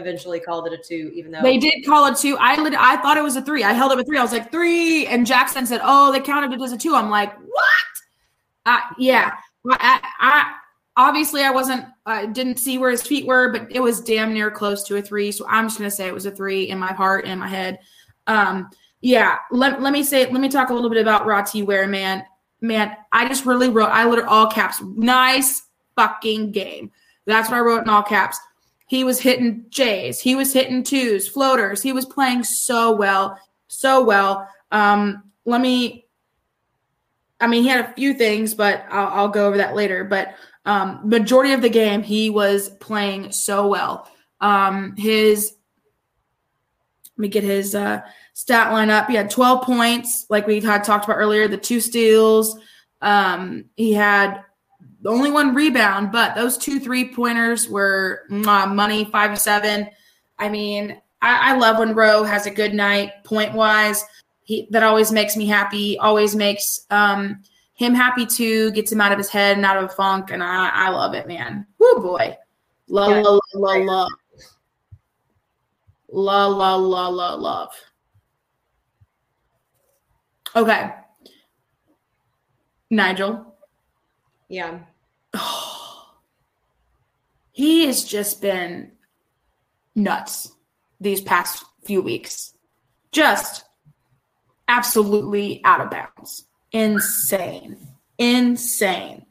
[0.00, 2.36] eventually called it a two, even though They did call it two.
[2.38, 3.62] I I thought it was a three.
[3.62, 4.18] I held it a three.
[4.18, 6.94] I was like three, and Jackson said, "Oh, they counted it as a two.
[6.94, 7.64] I'm like, what?
[8.66, 9.32] Uh, yeah.
[9.70, 10.52] I, I
[10.96, 11.84] obviously I wasn't.
[12.06, 15.02] I didn't see where his feet were, but it was damn near close to a
[15.02, 15.32] three.
[15.32, 17.48] So I'm just gonna say it was a three in my heart and in my
[17.48, 17.78] head.
[18.26, 19.38] Um, yeah.
[19.50, 20.30] Let, let me say.
[20.30, 22.24] Let me talk a little bit about Rati Ware, man.
[22.60, 23.88] Man, I just really wrote.
[23.88, 24.82] I literally all caps.
[24.82, 25.62] Nice
[25.96, 26.90] fucking game.
[27.26, 28.38] That's what I wrote in all caps.
[28.90, 30.18] He was hitting J's.
[30.18, 31.80] He was hitting twos, floaters.
[31.80, 34.48] He was playing so well, so well.
[34.72, 36.08] Um, let me
[37.40, 40.02] I mean, he had a few things, but I'll, I'll go over that later.
[40.02, 40.34] But
[40.66, 44.10] um, majority of the game, he was playing so well.
[44.40, 45.54] Um, his
[47.16, 48.00] let me get his uh,
[48.34, 49.08] stat line up.
[49.08, 52.58] He had 12 points, like we had talked about earlier, the two steals.
[53.00, 54.42] Um, he had
[55.04, 59.88] only one rebound, but those two three pointers were money, five to seven.
[60.38, 64.04] I mean, I, I love when Rowe has a good night point wise.
[64.42, 65.98] He that always makes me happy.
[65.98, 67.42] Always makes um,
[67.74, 68.70] him happy too.
[68.72, 71.14] Gets him out of his head and out of a funk, and I, I love
[71.14, 71.66] it, man.
[71.78, 72.36] Woo boy,
[72.88, 73.20] La, yeah.
[73.20, 74.06] la, la, la,
[76.10, 77.72] la, la, la, love, love.
[80.56, 80.90] Okay,
[82.90, 83.54] Nigel.
[84.48, 84.80] Yeah.
[87.52, 88.92] He has just been
[89.94, 90.52] nuts
[90.98, 92.54] these past few weeks.
[93.12, 93.64] Just
[94.68, 96.46] absolutely out of bounds.
[96.72, 97.76] Insane.
[98.18, 99.26] Insane.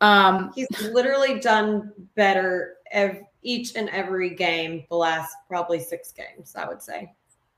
[0.00, 6.54] Um, He's literally done better ev- each and every game the last probably six games,
[6.56, 7.12] I would say.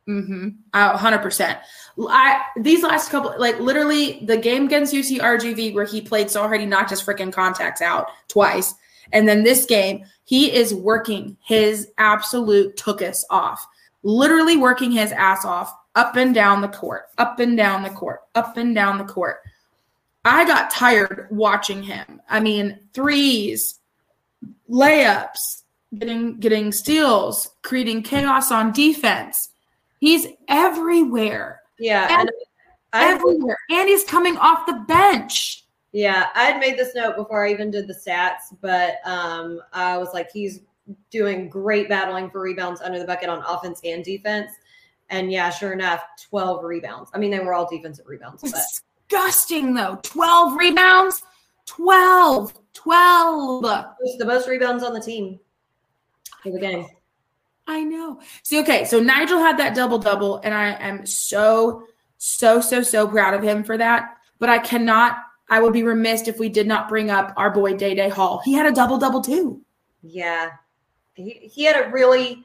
[0.09, 0.49] Mm-hmm.
[0.73, 1.59] hundred percent.
[1.99, 6.42] I these last couple, like literally, the game against UT RGV where he played so
[6.42, 8.75] hard he knocked his freaking contacts out twice,
[9.12, 13.66] and then this game he is working his absolute took us off,
[14.05, 18.21] literally working his ass off up and down the court, up and down the court,
[18.35, 19.38] up and down the court.
[20.25, 22.21] I got tired watching him.
[22.29, 23.81] I mean, threes,
[24.71, 25.62] layups,
[25.99, 29.51] getting getting steals, creating chaos on defense.
[29.99, 31.63] He's everywhere.
[31.79, 32.31] Yeah, and
[32.93, 33.59] everywhere.
[33.71, 35.65] And he's coming off the bench.
[35.93, 39.97] Yeah, I had made this note before I even did the stats, but um, I
[39.97, 40.61] was like, he's
[41.11, 44.51] doing great battling for rebounds under the bucket on offense and defense.
[45.09, 47.11] And yeah, sure enough, 12 rebounds.
[47.15, 48.43] I mean, they were all defensive rebounds.
[48.43, 48.61] But.
[49.09, 49.99] Disgusting, though.
[50.03, 51.23] 12 rebounds?
[51.67, 52.53] 12.
[52.75, 53.63] 12.
[54.19, 55.39] the most rebounds on the team
[56.43, 56.87] for the game.
[57.66, 58.20] I know.
[58.42, 61.85] See, okay, so Nigel had that double double, and I am so,
[62.18, 64.16] so, so, so proud of him for that.
[64.38, 67.74] But I cannot, I would be remiss if we did not bring up our boy
[67.74, 68.40] Day Day Hall.
[68.44, 69.62] He had a double double too.
[70.02, 70.50] Yeah.
[71.14, 72.44] He, he had a really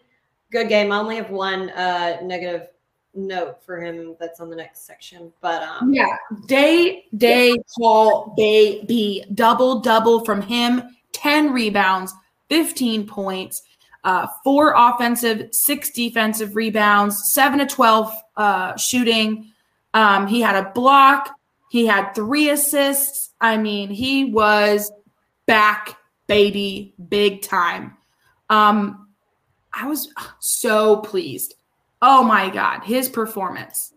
[0.51, 0.91] good game.
[0.91, 2.67] I only have one uh, negative
[3.13, 5.31] note for him that's on the next section.
[5.41, 6.15] But um, yeah,
[6.47, 12.13] day day Hall baby double double from him, ten rebounds,
[12.49, 13.63] fifteen points,
[14.03, 19.51] uh, four offensive, six defensive rebounds, seven to twelve uh, shooting.
[19.93, 21.35] Um, he had a block.
[21.69, 23.31] He had three assists.
[23.39, 24.91] I mean, he was
[25.45, 27.97] back, baby, big time.
[28.49, 29.09] Um,
[29.73, 31.55] I was so pleased.
[32.01, 33.93] Oh my God, his performance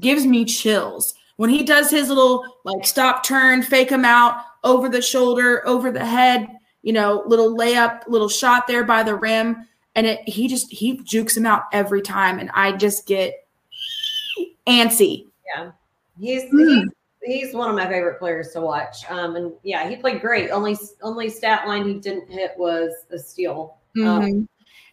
[0.00, 1.14] gives me chills.
[1.36, 5.90] When he does his little like stop turn, fake him out over the shoulder, over
[5.90, 6.48] the head,
[6.84, 9.66] you know, little layup, little shot there by the rim.
[9.96, 12.38] And it, he just, he jukes him out every time.
[12.38, 13.48] And I just get
[14.66, 15.28] antsy.
[15.56, 15.70] Yeah.
[16.20, 16.82] He's, mm.
[17.22, 19.10] he's, he's one of my favorite players to watch.
[19.10, 20.50] Um, and yeah, he played great.
[20.50, 23.78] Only, only stat line he didn't hit was a steal.
[23.96, 24.24] Um, mm-hmm.
[24.24, 24.48] Um,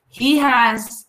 [0.07, 1.07] he has,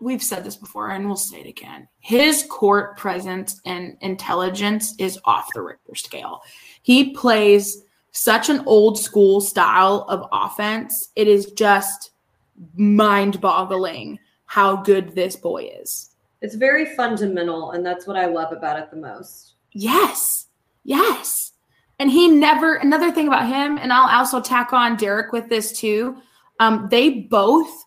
[0.00, 1.88] we've said this before and we'll say it again.
[2.00, 6.42] His court presence and intelligence is off the Richter scale.
[6.82, 7.84] He plays
[8.16, 11.10] such an old school style of offense.
[11.16, 12.12] It is just
[12.74, 16.14] mind boggling how good this boy is.
[16.40, 19.54] It's very fundamental, and that's what I love about it the most.
[19.72, 20.46] Yes.
[20.84, 21.52] Yes.
[21.98, 25.78] And he never, another thing about him, and I'll also tack on Derek with this
[25.78, 26.16] too.
[26.58, 27.84] Um, they both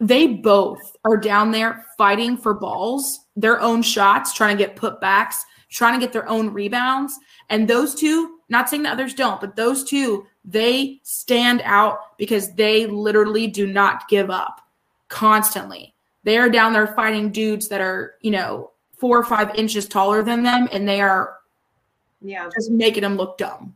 [0.00, 5.36] they both are down there fighting for balls, their own shots, trying to get putbacks,
[5.72, 7.18] trying to get their own rebounds.
[7.48, 12.54] And those two, not saying that others don't, but those two, they stand out because
[12.54, 14.60] they literally do not give up
[15.08, 15.94] constantly.
[16.24, 20.22] They are down there fighting dudes that are, you know, four or five inches taller
[20.22, 21.38] than them, and they are
[22.20, 23.74] yeah just making them look dumb.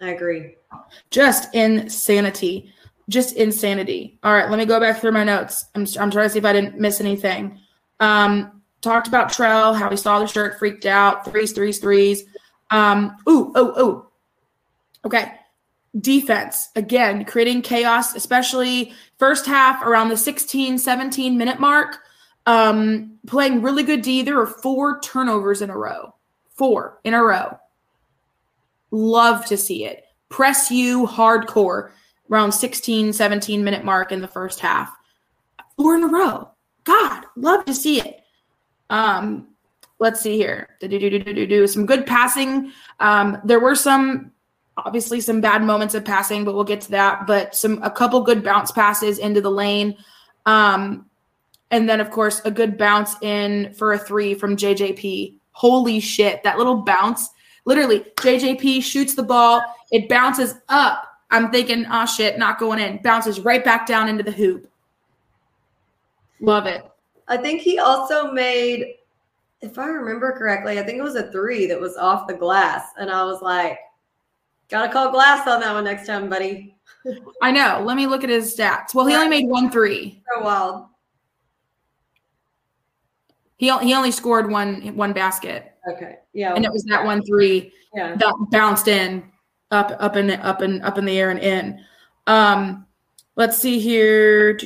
[0.00, 0.54] I agree.
[1.10, 2.72] Just insanity.
[3.08, 4.18] Just insanity.
[4.22, 5.66] All right, let me go back through my notes.
[5.74, 7.58] I'm, I'm trying to see if I didn't miss anything.
[7.98, 12.24] Um, talked about Trell, how he saw the shirt, freaked out, threes, threes, threes.
[12.70, 14.06] Um, ooh, oh, oh.
[15.04, 15.32] Okay.
[16.00, 21.98] Defense, again, creating chaos, especially first half around the 16, 17 minute mark.
[22.46, 24.22] Um, playing really good D.
[24.22, 26.14] There were four turnovers in a row.
[26.50, 27.58] Four in a row.
[28.90, 30.04] Love to see it.
[30.28, 31.90] Press you hardcore
[32.30, 34.92] around 16, 17 minute mark in the first half.
[35.76, 36.50] Four in a row.
[36.84, 38.19] God, love to see it.
[38.90, 39.48] Um,
[39.98, 40.68] let's see here.
[40.80, 42.72] Do some good passing.
[42.98, 44.32] Um, there were some
[44.76, 47.26] obviously some bad moments of passing, but we'll get to that.
[47.26, 49.96] But some a couple good bounce passes into the lane.
[50.46, 51.06] Um,
[51.70, 55.36] and then of course a good bounce in for a three from JJP.
[55.52, 57.28] Holy shit, that little bounce.
[57.66, 59.62] Literally, JJP shoots the ball,
[59.92, 61.06] it bounces up.
[61.30, 63.00] I'm thinking, oh shit, not going in.
[63.02, 64.68] Bounces right back down into the hoop.
[66.40, 66.90] Love it.
[67.30, 68.96] I think he also made,
[69.62, 72.88] if I remember correctly, I think it was a three that was off the glass.
[72.98, 73.78] And I was like,
[74.68, 76.76] gotta call glass on that one next time, buddy.
[77.40, 77.82] I know.
[77.84, 78.94] Let me look at his stats.
[78.94, 80.22] Well, he only made one three.
[80.34, 80.86] So wild.
[83.56, 85.72] He, he only scored one one basket.
[85.90, 86.16] Okay.
[86.32, 86.54] Yeah.
[86.54, 88.16] And it was that one three Yeah.
[88.16, 89.30] that bounced in
[89.70, 91.84] up up and up and up in the air and in.
[92.26, 92.86] Um
[93.40, 94.58] let's see here.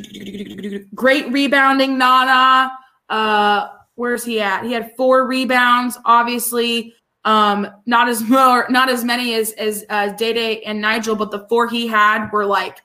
[0.95, 2.73] Great rebounding, Nana.
[3.09, 4.65] Uh where's he at?
[4.65, 6.95] He had four rebounds, obviously.
[7.25, 11.31] Um, not as more, not as many as as uh, Day Day and Nigel, but
[11.31, 12.79] the four he had were like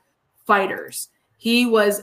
[0.46, 1.10] fighters.
[1.38, 2.02] He was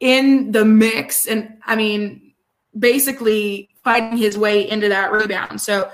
[0.00, 2.32] in the mix, and I mean,
[2.78, 5.60] basically fighting his way into that rebound.
[5.60, 5.90] So,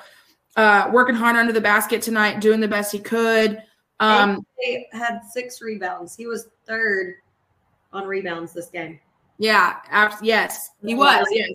[0.56, 3.62] uh, working hard under the basket tonight, doing the best he could.
[4.00, 6.14] Um, He had six rebounds.
[6.14, 7.16] He was third
[7.92, 9.00] on rebounds this game.
[9.38, 11.26] yeah, abs- yes, he was.
[11.30, 11.54] Yes.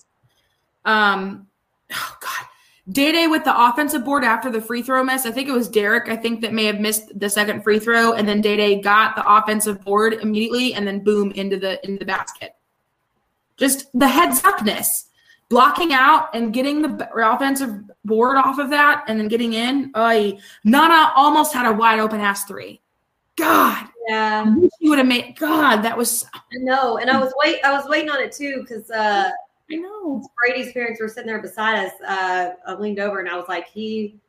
[0.85, 1.47] Um,
[1.91, 2.47] oh God,
[2.89, 5.25] Day Day with the offensive board after the free throw miss.
[5.25, 6.09] I think it was Derek.
[6.09, 9.15] I think that may have missed the second free throw, and then Day Day got
[9.15, 12.55] the offensive board immediately, and then boom into the into the basket.
[13.55, 15.05] Just the heads upness,
[15.47, 19.91] blocking out and getting the offensive board off of that, and then getting in.
[19.95, 22.81] I Nana almost had a wide open ass three.
[23.35, 24.43] God, Yeah.
[24.45, 25.37] I wish he would have made.
[25.37, 26.25] God, that was.
[26.33, 26.97] I know.
[26.97, 29.29] And I was wait I was waiting on it too, because uh
[29.71, 30.23] I know.
[30.37, 31.93] Brady's parents were sitting there beside us.
[32.05, 34.19] Uh, I leaned over and I was like, he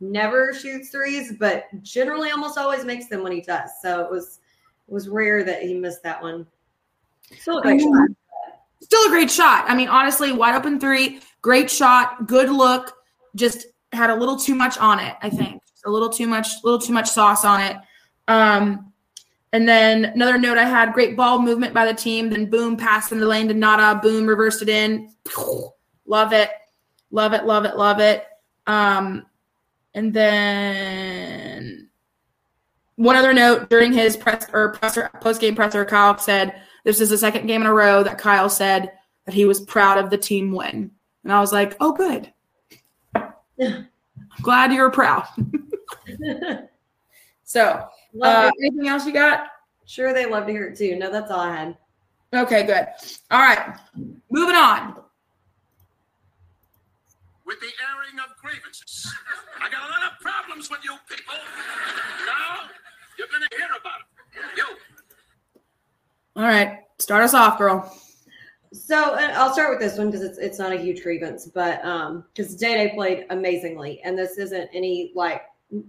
[0.00, 3.70] never shoots threes, but generally almost always makes them when he does.
[3.80, 4.40] So it was
[4.88, 6.46] it was rare that he missed that one.
[7.38, 8.08] Still a great I shot.
[8.82, 9.64] Still a great shot.
[9.68, 12.94] I mean, honestly, wide open three, great shot, good look.
[13.34, 15.14] Just had a little too much on it.
[15.22, 17.76] I think a little too much, little too much sauce on it.
[18.28, 18.91] Um,
[19.52, 22.30] and then another note I had: great ball movement by the team.
[22.30, 24.00] Then boom, pass in the lane to Nana.
[24.02, 25.10] Boom, reversed it in.
[26.06, 26.50] Love it,
[27.10, 28.26] love it, love it, love it.
[28.66, 29.26] Um,
[29.94, 31.88] and then
[32.96, 37.10] one other note during his press or presser post game presser, Kyle said this is
[37.10, 38.92] the second game in a row that Kyle said
[39.26, 40.90] that he was proud of the team win,
[41.24, 42.32] and I was like, oh, good.
[43.14, 43.88] I'm
[44.42, 45.26] glad you were proud.
[47.52, 49.48] So, Love uh, anything else you got?
[49.86, 50.96] sure, they love to hear it too.
[50.96, 51.76] No, that's all I had.
[52.34, 52.86] Okay, good.
[53.30, 53.76] All right,
[54.30, 54.96] moving on.
[57.44, 59.12] with the airing of grievances.
[59.60, 61.34] I got a lot of problems with you people.
[62.26, 62.70] Now
[63.18, 64.56] you're gonna hear about it.
[64.56, 64.64] You.
[66.36, 67.94] All right, start us off, girl.
[68.72, 71.84] So and I'll start with this one because it's it's not a huge grievance, but
[71.84, 75.42] um because Day Day played amazingly, and this isn't any like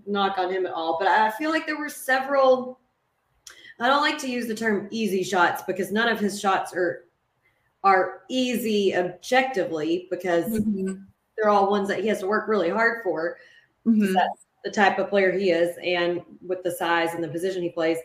[0.05, 0.97] knock on him at all.
[0.99, 2.79] But I feel like there were several.
[3.79, 7.05] I don't like to use the term easy shots because none of his shots are
[7.83, 11.05] are easy objectively because Mhm.
[11.35, 13.37] they're all ones that he has to work really hard for.
[13.85, 14.13] Mhm.
[14.13, 17.69] That's the type of player he is, and with the size and the position he
[17.69, 17.97] plays.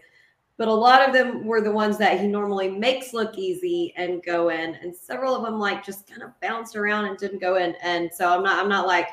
[0.56, 4.20] But a lot of them were the ones that he normally makes look easy and
[4.24, 7.54] go in, and several of them like just kind of bounced around and didn't go
[7.54, 7.76] in.
[7.76, 9.10] And so I'm not I'm not like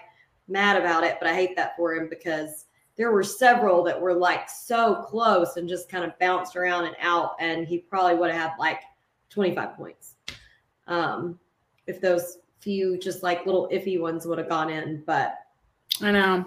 [0.48, 2.66] mad about it, but I hate that for him because
[2.96, 6.96] there were several that were like so close and just kind of bounced around and
[7.02, 8.82] out, and he probably would have had like
[9.30, 10.16] 25 points.
[10.88, 11.40] Um,
[11.88, 15.36] if those few just like little iffy ones would have gone in, but
[16.02, 16.46] I know.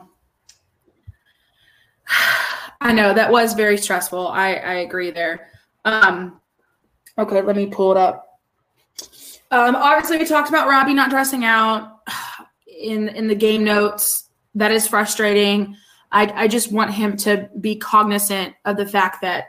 [2.81, 4.29] I know that was very stressful.
[4.29, 5.49] I I agree there.
[5.85, 6.41] Um,
[7.19, 8.41] okay, let me pull it up.
[9.51, 11.98] Um, obviously, we talked about Robbie not dressing out
[12.79, 14.29] in in the game notes.
[14.55, 15.77] That is frustrating.
[16.13, 19.45] I I just want him to be cognizant of the fact that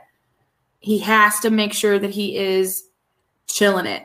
[0.80, 2.84] he has to make sure that he is
[3.46, 4.04] chilling it.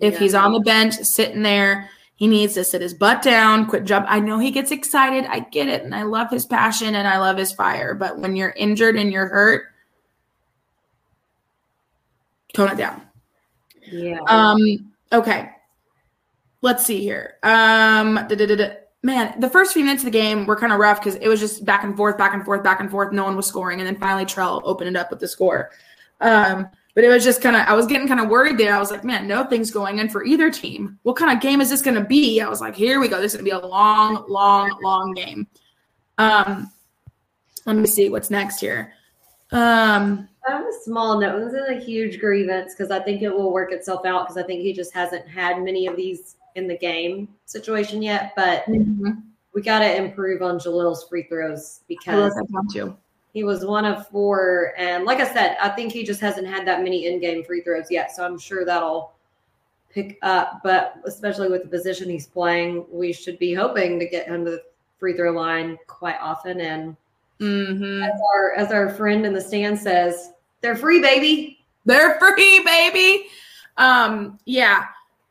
[0.00, 0.18] If Yeah.
[0.20, 4.06] he's on the bench, sitting there, he needs to sit his butt down, quit jump.
[4.08, 5.24] I know he gets excited.
[5.26, 5.82] I get it.
[5.82, 7.94] And I love his passion and I love his fire.
[7.94, 9.64] But when you're injured and you're hurt,
[12.54, 13.02] tone it down.
[13.90, 14.18] yeah.
[14.28, 15.50] Um, okay.
[16.64, 17.34] Let's see here.
[17.42, 18.14] Um,
[19.02, 21.38] man, the first few minutes of the game were kind of rough because it was
[21.38, 23.12] just back and forth, back and forth, back and forth.
[23.12, 23.80] No one was scoring.
[23.80, 25.72] And then finally Trell opened it up with the score.
[26.22, 28.74] Um, but it was just kind of I was getting kind of worried there.
[28.74, 30.98] I was like, man, nothing's going in for either team.
[31.02, 32.40] What kind of game is this going to be?
[32.40, 33.20] I was like, here we go.
[33.20, 35.46] This is going to be a long, long, long game.
[36.16, 36.72] Um,
[37.66, 38.94] let me see what's next here.
[39.52, 41.44] Um, I have a small note.
[41.44, 44.46] This is a huge grievance because I think it will work itself out because I
[44.46, 48.32] think he just hasn't had many of these in the game situation yet.
[48.36, 48.64] But
[49.54, 52.96] we got to improve on Jalil's free throws because wrote that down too.
[53.32, 54.72] he was one of four.
[54.78, 57.62] And like I said, I think he just hasn't had that many in game free
[57.62, 58.14] throws yet.
[58.14, 59.12] So I'm sure that'll
[59.90, 60.60] pick up.
[60.64, 64.50] But especially with the position he's playing, we should be hoping to get him to
[64.52, 64.62] the
[64.98, 66.60] free throw line quite often.
[66.60, 66.96] And
[67.40, 68.00] Mm-hmm.
[68.04, 70.30] as our, as our friend in the stand says,
[70.60, 71.58] they're free, baby.
[71.84, 73.26] They're free, baby.
[73.76, 74.84] Um, yeah,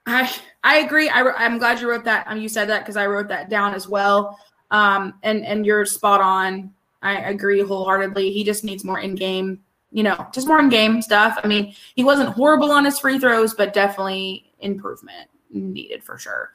[0.06, 0.34] I
[0.64, 1.10] I agree.
[1.10, 2.26] I, I'm glad you wrote that.
[2.28, 4.40] Um, you said that because I wrote that down as well.
[4.72, 6.74] Um, and and you're spot on.
[7.02, 8.32] I agree wholeheartedly.
[8.32, 9.60] He just needs more in game,
[9.92, 11.38] you know, just more in game stuff.
[11.44, 16.52] I mean, he wasn't horrible on his free throws, but definitely improvement needed for sure.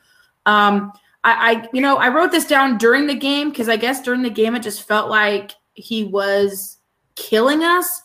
[0.47, 0.93] Um,
[1.25, 4.23] I, I you know I wrote this down during the game because I guess during
[4.23, 6.79] the game it just felt like he was
[7.15, 8.03] killing us.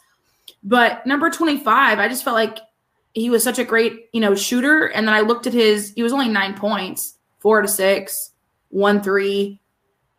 [0.63, 2.59] But number 25, I just felt like
[3.13, 4.87] he was such a great, you know, shooter.
[4.87, 8.31] And then I looked at his, he was only nine points, four to six,
[8.69, 9.59] one three.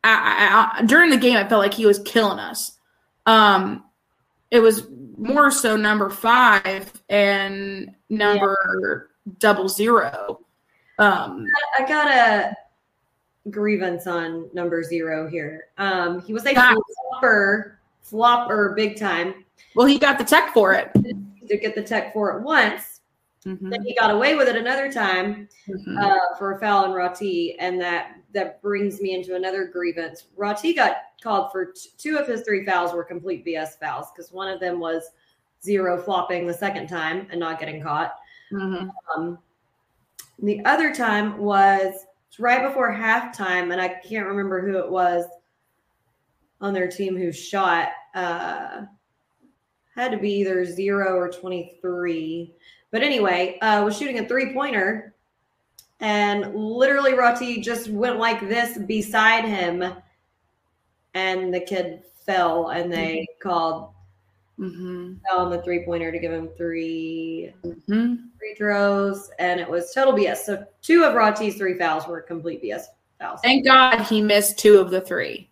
[0.03, 2.79] I, I, I, during the game, I felt like he was killing us.
[3.27, 3.85] Um,
[4.51, 4.87] it was
[5.19, 10.41] more so number five and number double zero.
[10.99, 11.47] Um,
[11.79, 12.55] I got a
[13.51, 15.67] grievance on number zero here.
[15.79, 19.45] Um, he was a flopper, flopper big time.
[19.75, 20.91] well, he got the tech for it.
[21.49, 23.01] To get the tech for it once,
[23.47, 26.03] Mhm, then he got away with it another time mhm.
[26.03, 30.29] uh, for a foul on Rati, and that that brings me into another grievance.
[30.37, 34.33] Rati got called for t- two of his three fouls were complete BS fouls because
[34.33, 35.11] one of them was
[35.63, 38.15] zero flopping the second time and not getting caught.
[38.51, 38.91] Mhm.
[39.15, 39.39] Um,
[40.39, 42.07] the other time was
[42.39, 45.27] right before halftime, and I can't remember who it was
[46.63, 47.91] on their team who shot.
[48.15, 48.87] Uh,
[49.95, 52.53] had to be either zero or 23.
[52.91, 55.15] But anyway, uh, was shooting a three pointer,
[56.01, 59.85] and literally Rati just went like this beside him,
[61.15, 63.91] and the kid fell, and they called
[64.59, 65.19] Mhm.
[65.33, 68.29] on the three pointer to give him three Mhm.
[68.39, 70.47] free throws, and it was total BS.
[70.47, 72.89] So two of Rati's three fouls were complete BS
[73.19, 73.41] fouls.
[73.43, 75.51] Thank God he missed two of the three.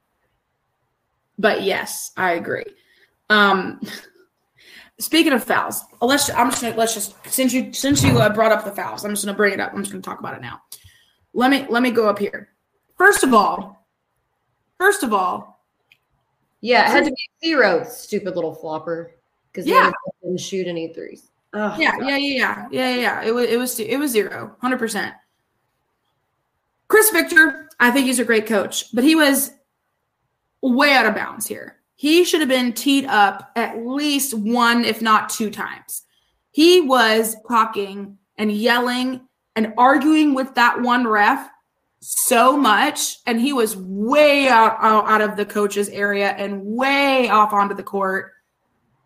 [1.39, 2.65] But yes, I agree.
[3.31, 3.81] Um,
[4.99, 6.31] speaking of fouls, uh, let's.
[6.31, 9.13] I'm just gonna let's just since you since you uh, brought up the fouls, I'm
[9.13, 9.73] just gonna bring it up.
[9.73, 10.61] I'm just gonna talk about it now.
[11.35, 12.51] Let me let me go up here.
[12.97, 13.87] First of all,
[14.79, 15.61] first of all,
[16.61, 19.13] Yeah, it had to be zero, stupid little flopper.
[19.51, 19.91] Because Yeah.
[20.23, 21.29] didn't shoot any threes.
[21.53, 23.23] Oh, yeah, yeah, yeah, yeah, yeah, yeah, yeah.
[23.23, 25.15] It was it was it was zero, hundred percent.
[26.89, 29.51] Chris Victor, I think he's a great coach, but he was
[30.63, 31.77] way out of bounds here.
[31.95, 36.03] He should have been teed up at least one, if not two times.
[36.51, 41.49] He was talking and yelling and arguing with that one ref
[42.01, 47.29] so much, and he was way out out, out of the coach's area and way
[47.29, 48.33] off onto the court.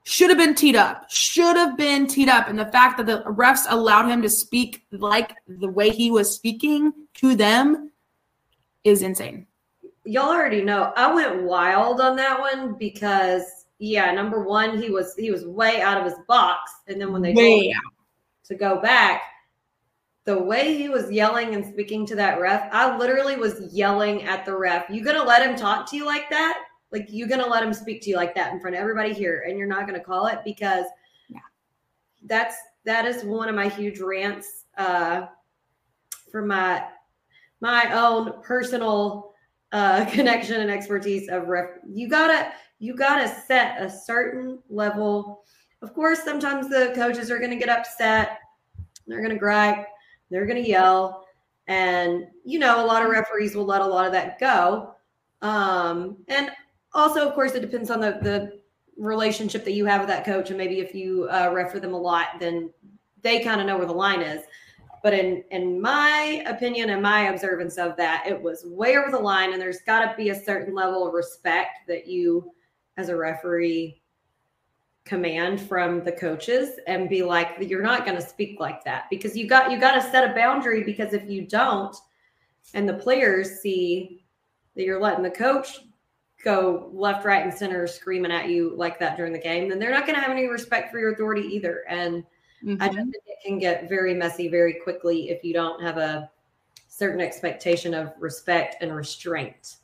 [0.05, 1.11] Should have been teed up.
[1.11, 2.49] Should have been teed up.
[2.49, 6.33] And the fact that the refs allowed him to speak like the way he was
[6.33, 7.91] speaking to them
[8.85, 9.47] is insane
[10.07, 10.93] Y'all already know.
[10.97, 15.81] I went wild on that one because yeah, number one, he was he was way
[15.81, 16.73] out of his box.
[16.89, 17.81] And then when they told way him
[18.45, 19.23] to go back,
[20.25, 24.45] the way he was yelling and speaking to that ref, I literally was yelling at
[24.45, 24.89] the ref.
[24.89, 26.65] You gonna let him talk to you like that?
[26.91, 29.45] Like you gonna let him speak to you like that in front of everybody here,
[29.47, 30.87] and you're not gonna call it because
[31.29, 31.41] Yeah.
[32.25, 35.27] that's that is one of my huge rants uh,
[36.31, 36.87] for my
[37.61, 39.35] my own personal
[39.73, 41.71] uh, connection and expertise of ref.
[41.89, 45.45] You gotta you gotta set a certain level.
[45.83, 48.41] Of course, sometimes the coaches are gonna get upset.
[49.07, 49.87] They're gonna gripe.
[50.31, 51.27] They're gonna yell,
[51.67, 54.95] and you know a lot of referees will let a lot of that go.
[55.43, 56.51] Um, and
[56.93, 58.61] also, of course, it depends on the the
[58.97, 61.99] relationship that you have with that coach, and maybe if you uh, refer them a
[61.99, 62.71] lot, then
[63.23, 64.43] they kind of know where the line is.
[65.07, 69.21] But in in my opinion and my observance of that, it was way over the
[69.21, 72.51] line, and there's got to be a certain level of respect that you,
[72.97, 74.03] as a referee,
[75.05, 79.37] command from the coaches, and be like, you're not going to speak like that because
[79.37, 81.95] you got you got to set a boundary because if you don't,
[82.75, 84.27] and the players see
[84.75, 85.83] that you're letting the coach
[86.43, 89.93] go left, right, and center screaming at you like that during the game, then they're
[89.93, 91.85] not going to have any respect for your authority either.
[91.89, 92.25] And
[92.81, 93.13] I just Mhm.
[93.13, 96.31] think it can get very messy very quickly if you don't have a
[96.89, 99.77] certain expectation of respect and restraint.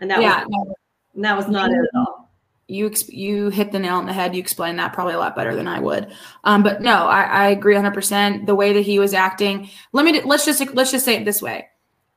[0.00, 0.74] And that yeah, was
[1.14, 2.28] and that was not it at all.
[2.68, 4.34] you ex- you hit the nail on the head.
[4.34, 6.12] You explained that probably a lot better than I would.
[6.44, 7.94] Um, but no, I, I agree 100.
[7.94, 9.70] percent The way that he was acting.
[9.92, 11.68] Let me let's just let's just say it this way: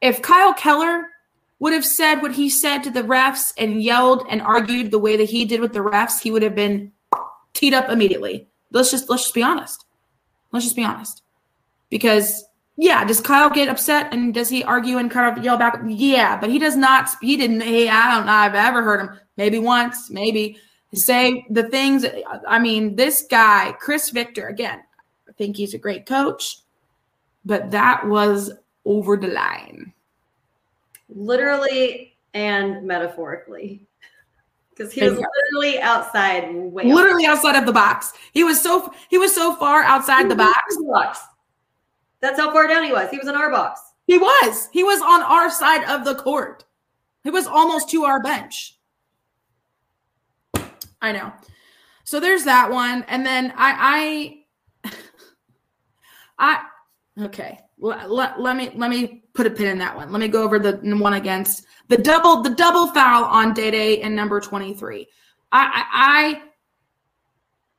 [0.01, 1.05] if Kyle Keller
[1.59, 5.15] would have said what he said to the refs and yelled and argued the way
[5.15, 6.91] that he did with the refs, he would have been
[7.53, 8.48] teed up immediately.
[8.71, 9.85] Let's just let's just be honest.
[10.51, 11.21] Let's just be honest.
[11.89, 12.45] Because
[12.77, 15.81] yeah, does Kyle get upset and does he argue and kind of yell back?
[15.85, 17.09] Yeah, but he does not.
[17.21, 17.61] He didn't.
[17.61, 18.31] I don't know.
[18.31, 19.19] I've ever heard him.
[19.37, 20.57] Maybe once, maybe
[20.93, 22.05] say the things.
[22.47, 24.47] I mean, this guy, Chris Victor.
[24.47, 24.81] Again,
[25.27, 26.59] I think he's a great coach,
[27.43, 28.51] but that was
[28.85, 29.93] over the line.
[31.09, 33.87] Literally and metaphorically.
[34.79, 38.13] Because he was literally outside way Literally outside of the box.
[38.31, 40.77] He was so he was so far outside the box.
[40.87, 41.19] box.
[42.21, 43.11] That's how far down he was.
[43.11, 43.81] He was in our box.
[44.07, 44.69] He was.
[44.71, 46.63] He was on our side of the court.
[47.25, 48.77] He was almost to our bench.
[51.01, 51.33] I know.
[52.05, 54.45] So there's that one, and then I,
[54.85, 54.91] I,
[57.17, 57.25] I.
[57.25, 60.09] Okay, let, let, let me let me put a pin in that one.
[60.09, 64.01] Let me go over the one against the double the double foul on Day Day
[64.01, 65.07] and number twenty three.
[65.51, 66.41] I, I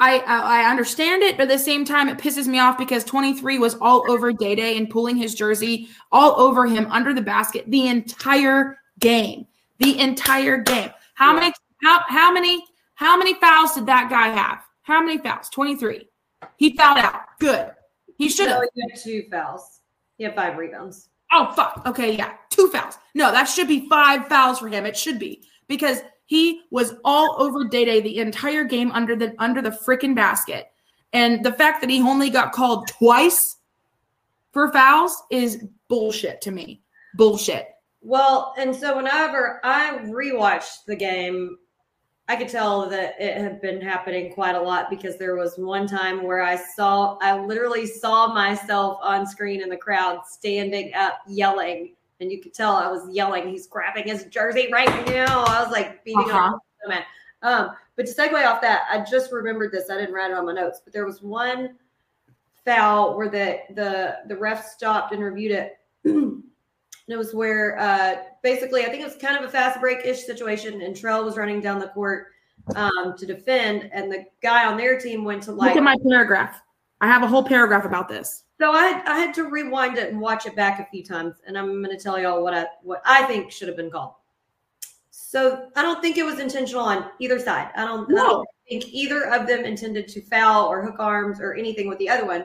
[0.01, 2.79] I I uh, I understand it, but at the same time, it pisses me off
[2.79, 7.13] because 23 was all over Day Day and pulling his jersey all over him under
[7.13, 9.47] the basket the entire game.
[9.79, 10.91] The entire game.
[11.15, 11.41] How Yeah.
[11.41, 14.63] many how how many how many fouls did that guy have?
[14.83, 15.51] How many fouls?
[15.51, 16.09] 23.
[16.57, 17.39] He fouled out.
[17.39, 17.71] Good.
[18.17, 18.63] He should have.
[18.75, 19.81] He had two fouls.
[20.17, 21.10] He had five rebounds.
[21.33, 21.83] Oh fuck.
[21.87, 22.35] Okay, yeah.
[22.51, 22.99] Two fouls.
[23.15, 24.87] No, that should be five fouls for him.
[24.87, 29.35] It should be because he was all over Day Day the entire game under the
[29.39, 30.67] under the freaking basket.
[31.13, 33.57] And the fact that he only got called twice
[34.53, 36.83] for fouls is bullshit to me.
[37.15, 37.67] Bullshit.
[38.01, 41.59] Well, and so whenever I rewatched the game,
[42.31, 45.89] I could tell that it had been happening quite a lot because there was one
[45.89, 51.23] time where I saw, I literally saw myself on screen in the crowd standing up
[51.27, 51.97] yelling.
[52.21, 53.49] And you could tell I was yelling.
[53.49, 55.43] He's grabbing his jersey right now.
[55.43, 56.57] I was like beating Uh-huh.
[56.89, 57.03] on.
[57.43, 59.91] Um, but to segue off that, I just remembered this.
[59.91, 61.79] I didn't write it on my notes, but there was one
[62.65, 65.79] foul where the the the ref stopped and reviewed it.
[66.05, 66.45] and
[67.09, 70.83] it was where uh basically I think it was kind of a fast break-ish situation,
[70.83, 72.29] and Trell was running down the court
[72.77, 75.97] um to defend, and the guy on their team went to Look like at my
[76.09, 76.61] paragraph.
[77.01, 78.45] I have a whole paragraph about this.
[78.61, 81.37] so I had, I had to rewind it and watch it back a few times,
[81.47, 84.15] and I'm going to tell y'all what I what I think should have been called.
[85.11, 87.71] So I don't think it was intentional on either side.
[87.77, 91.55] I don't, I don't think either of them intended to foul or hook arms or
[91.55, 92.45] anything with the other one.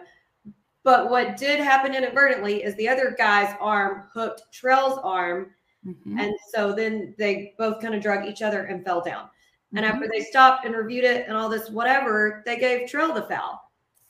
[0.83, 5.51] But what did happen inadvertently is the other guy's arm hooked Trell's arm,
[5.86, 6.19] Mhm.
[6.19, 9.29] and so then they both kind of drug each other and fell down.
[9.75, 9.89] And Mhm.
[9.89, 13.61] after they stopped and reviewed it and all this whatever, they gave Trell the foul.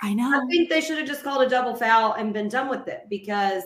[0.01, 0.41] I know.
[0.41, 3.07] I think they should have just called a double foul and been done with it
[3.09, 3.63] because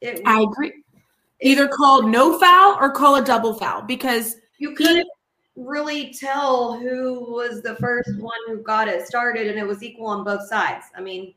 [0.00, 0.84] it I agree.
[1.40, 5.08] Either call no foul or call a double foul because you couldn't
[5.56, 10.06] really tell who was the first one who got it started and it was equal
[10.06, 10.86] on both sides.
[10.96, 11.34] I mean,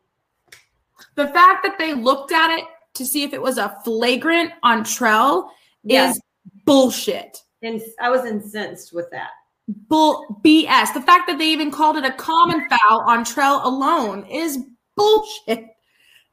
[1.16, 2.66] the fact that they looked at it
[2.98, 5.50] to see if it was a flagrant on Trell
[5.84, 6.10] Yeah.
[6.12, 6.22] is
[6.66, 7.42] bullshit.
[7.64, 9.30] and I was incensed with that.
[9.68, 10.94] Bull BS.
[10.94, 14.60] The fact that they even called it a common foul on Trell alone is
[14.96, 15.66] bullshit.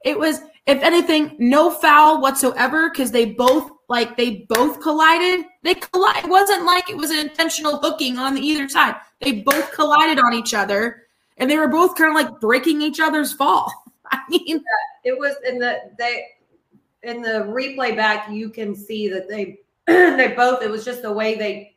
[0.04, 5.46] It was, if anything, no foul whatsoever because they both like they both collided.
[5.62, 6.24] They collide.
[6.24, 8.94] It wasn't like it was an intentional hooking on the either side.
[9.20, 11.02] They both collided on each other,
[11.38, 13.70] and they were both kind of like breaking each other's fall.
[14.12, 14.62] I mean,
[15.04, 16.24] It was in the they
[17.05, 21.12] in the replay back you can see that they they both it was just the
[21.12, 21.74] way they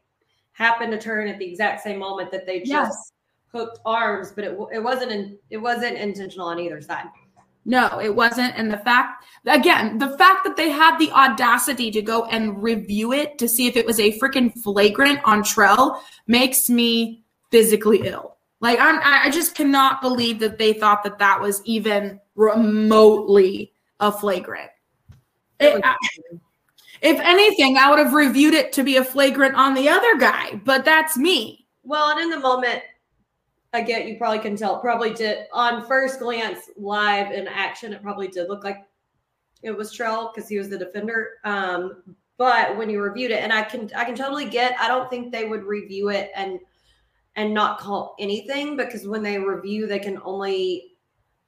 [0.57, 3.11] happened to turn at the exact same moment that they just yes.
[3.53, 7.05] hooked arms, but it it wasn't in, it wasn't intentional on either side.
[7.63, 8.57] No, it wasn't.
[8.57, 13.11] And the fact, again, the fact that they had the audacity to go and review
[13.11, 18.37] it to see if it was a freaking flagrant on Trell makes me physically ill.
[18.61, 23.73] Like I'm, I I just cannot believe that they thought that that was even remotely
[23.99, 24.71] a flagrant.
[25.59, 25.95] It- I-
[27.01, 30.59] if anything, I would have reviewed it to be a flagrant on the other guy,
[30.65, 31.67] but that's me.
[31.83, 32.81] Well, and in the moment,
[33.73, 34.79] I get you probably can tell.
[34.79, 38.83] Probably did on first glance, live in action, it probably did look like
[39.63, 41.33] it was Trell because he was the defender.
[41.43, 42.03] Um,
[42.37, 44.79] but when you reviewed it, and I can I can totally get.
[44.79, 46.59] I don't think they would review it and
[47.35, 50.95] and not call anything because when they review, they can only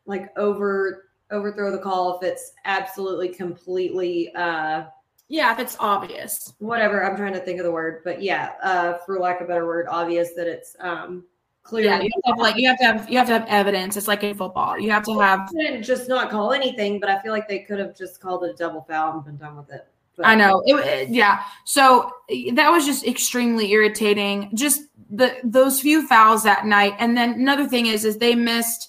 [0.05, 4.83] like over overthrow the call if it's absolutely completely uh
[5.27, 6.53] Yeah, if it's obvious.
[6.59, 9.47] whatever i'm trying to think of the word but yeah uh for lack of a
[9.47, 11.23] better word obvious that it's um
[11.63, 13.45] clearly Yeah, you have to have, like you have to have you have to have
[13.47, 13.95] evidence.
[13.97, 14.79] It's like in football.
[14.79, 15.49] You have to have
[15.81, 18.53] just not call anything but i feel like they could have just called it a
[18.55, 20.61] double foul and been done with it but, I know.
[20.65, 21.43] It, it- yeah.
[21.63, 22.11] So
[22.53, 24.51] that was just extremely irritating.
[24.53, 26.93] Just the those few fouls that night.
[26.99, 28.88] And then another thing is is they missed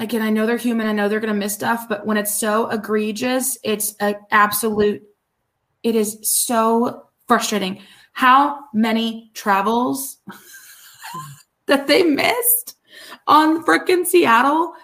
[0.00, 2.68] again, I know they're human, I know they're gonna miss stuff, but when it's so
[2.68, 5.02] egregious, it's an absolute
[5.82, 7.82] it is so frustrating.
[8.12, 10.18] How many travels
[11.66, 12.76] that they missed
[13.26, 14.74] on freaking Seattle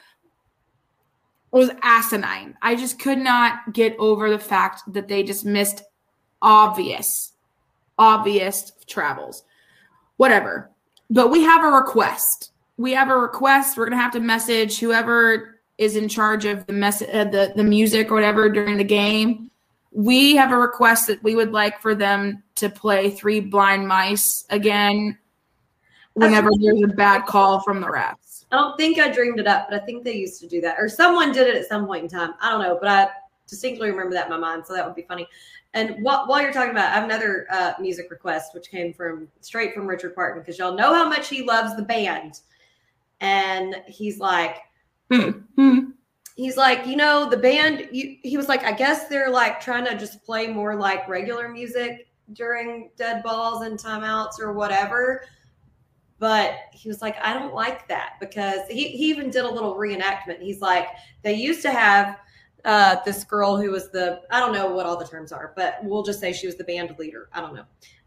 [1.50, 2.56] was asinine.
[2.60, 5.82] I just could not get over the fact that they just missed
[6.42, 7.32] obvious,
[7.98, 9.42] obvious travels.
[10.16, 10.70] Whatever.
[11.08, 12.52] But we have a request.
[12.76, 13.76] We have a request.
[13.76, 17.64] We're gonna have to message whoever is in charge of the mess uh, the the
[17.64, 19.50] music or whatever during the game.
[19.92, 24.44] We have a request that we would like for them to play Three Blind Mice
[24.50, 25.18] again
[26.16, 28.46] whenever there's a bad call from the refs.
[28.50, 30.76] i don't think i dreamed it up but i think they used to do that
[30.78, 33.06] or someone did it at some point in time i don't know but i
[33.46, 35.28] distinctly remember that in my mind so that would be funny
[35.74, 38.94] and while, while you're talking about it, i have another uh, music request which came
[38.94, 42.40] from straight from richard parton because y'all know how much he loves the band
[43.20, 44.58] and he's like
[45.10, 45.30] Hmm.
[45.54, 45.78] Hmm.
[46.34, 49.84] he's like, you know, the band, you, he was like, I guess they're like trying
[49.86, 55.22] to just play more like regular music during dead balls and timeouts or whatever.
[56.18, 59.76] But he was like, I don't like that because he, he even did a little
[59.76, 60.40] reenactment.
[60.40, 60.88] He's like,
[61.22, 62.18] they used to have
[62.64, 65.78] uh, this girl who was the, I don't know what all the terms are, but
[65.84, 67.28] we'll just say she was the band leader.
[67.32, 67.66] I don't know.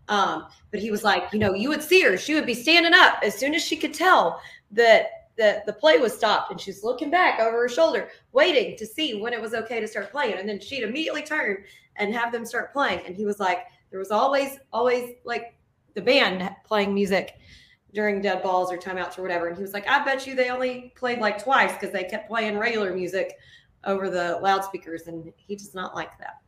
[0.09, 2.93] Um, but he was like, you know, you would see her, she would be standing
[2.95, 4.41] up as soon as she could tell
[4.71, 8.85] that the, the play was stopped and she's looking back over her shoulder, waiting to
[8.85, 10.37] see when it was okay to start playing.
[10.37, 11.63] And then she'd immediately turn
[11.95, 13.01] and have them start playing.
[13.05, 13.59] And he was like,
[13.89, 15.55] there was always, always like
[15.93, 17.39] the band playing music
[17.93, 19.47] during dead balls or timeouts or whatever.
[19.47, 22.27] And he was like, I bet you they only played like twice because they kept
[22.27, 23.37] playing regular music
[23.85, 25.07] over the loudspeakers.
[25.07, 26.41] And he does not like that.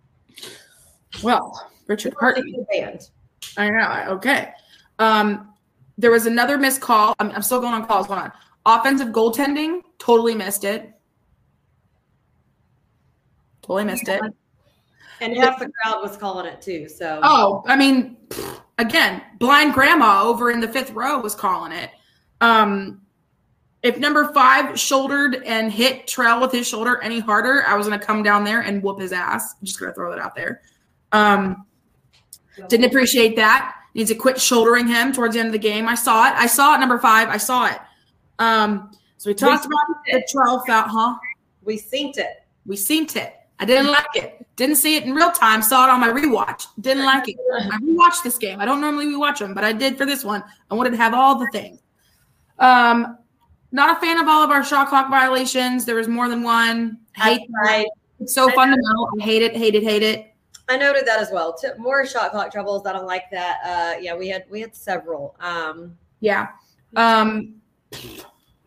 [1.24, 3.10] Well, Richard the band.
[3.58, 4.14] I know.
[4.16, 4.52] Okay.
[5.00, 5.51] Um,
[6.02, 7.16] there was another missed call.
[7.20, 8.08] I'm, I'm still going on calls.
[8.08, 8.32] Hold on.
[8.66, 10.92] Offensive goaltending, totally missed it.
[13.62, 14.22] Totally missed it.
[15.22, 16.90] And half the crowd was calling it too.
[16.90, 18.18] So Oh, I mean,
[18.80, 21.92] again, blind grandma over in the fifth row was calling it.
[22.42, 23.02] Um,
[23.84, 28.04] if number five shouldered and hit Trell with his shoulder any harder, I was gonna
[28.04, 29.54] come down there and whoop his ass.
[29.60, 30.62] I'm just gonna throw that out there.
[31.12, 31.68] Um,
[32.68, 33.76] didn't appreciate that.
[33.94, 35.88] Needs to quit shouldering him towards the end of the game.
[35.88, 36.34] I saw it.
[36.36, 36.80] I saw it.
[36.80, 37.28] Number five.
[37.30, 37.78] I saw it.
[38.40, 41.16] Um, so we talked about the Trell foul, huh?
[41.64, 42.44] we synced it.
[42.66, 43.36] We synced it.
[43.60, 44.46] I didn't like it.
[44.56, 45.62] Didn't see it in real time.
[45.62, 46.66] Saw it on my rewatch.
[46.80, 47.38] Didn't like it.
[47.54, 48.60] I rewatched this game.
[48.60, 50.44] I don't normally rewatch them, but I did for this one.
[50.72, 51.80] I wanted to have all the things.
[52.58, 53.18] Um,
[53.72, 55.86] not a fan of all of our shot clock violations.
[55.86, 56.98] There was more than one.
[57.16, 57.86] Hate I,
[58.20, 59.10] it's so fundamental.
[59.20, 59.56] I hate it.
[59.56, 59.84] Hate it.
[59.84, 60.31] Hate it.
[60.70, 61.54] I noted that as well.
[61.54, 62.86] T- more shot clock troubles.
[62.86, 63.60] I don't like that.
[63.66, 65.36] Uh, yeah, we had we had several.
[65.40, 66.50] Um, Yeah.
[66.96, 67.56] Um,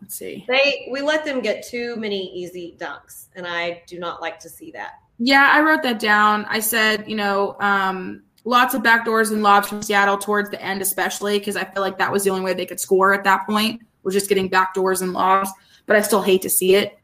[0.00, 0.44] let's see.
[0.48, 4.48] they we let them get too many easy dunks, and I do not like to
[4.48, 4.92] see that.
[5.18, 6.44] Yeah, I wrote that down.
[6.48, 10.82] I said, you know, um, lots of backdoors and lobs from Seattle towards the end,
[10.82, 13.46] especially because I feel like that was the only way they could score at that
[13.46, 15.50] point was just getting backdoors and lobs.
[15.86, 16.98] But I still hate to see it.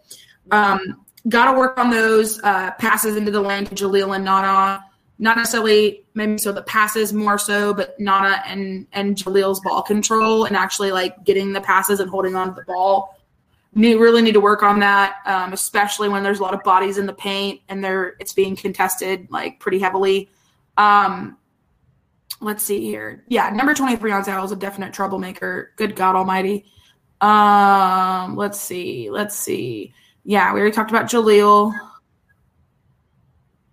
[0.50, 4.84] Um, Got to work on those uh, passes into the lane to Jaleel and Nana.
[5.18, 10.44] Not necessarily maybe so the passes more so, but Nana and and Jaleel's ball control
[10.44, 13.16] and actually like getting the passes and holding on to the ball
[13.74, 16.98] need really need to work on that, um, especially when there's a lot of bodies
[16.98, 20.28] in the paint and they're it's being contested like pretty heavily.
[20.76, 21.36] Um,
[22.40, 23.24] let's see here.
[23.28, 25.72] Yeah, number 23 on Seattle is a definite troublemaker.
[25.76, 26.64] Good God Almighty.
[27.20, 29.10] Um, let's see.
[29.10, 29.92] Let's see.
[30.24, 31.72] Yeah, we already talked about Jaleel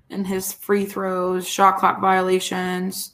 [0.09, 3.13] and his free throws, shot clock violations.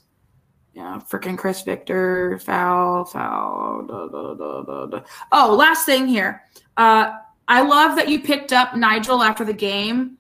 [0.74, 3.86] Yeah, freaking Chris Victor, foul, foul.
[3.88, 5.02] Da, da, da.
[5.32, 6.44] Oh, last thing here.
[6.78, 7.14] Uh,
[7.48, 10.18] I love that you picked up Nigel after the game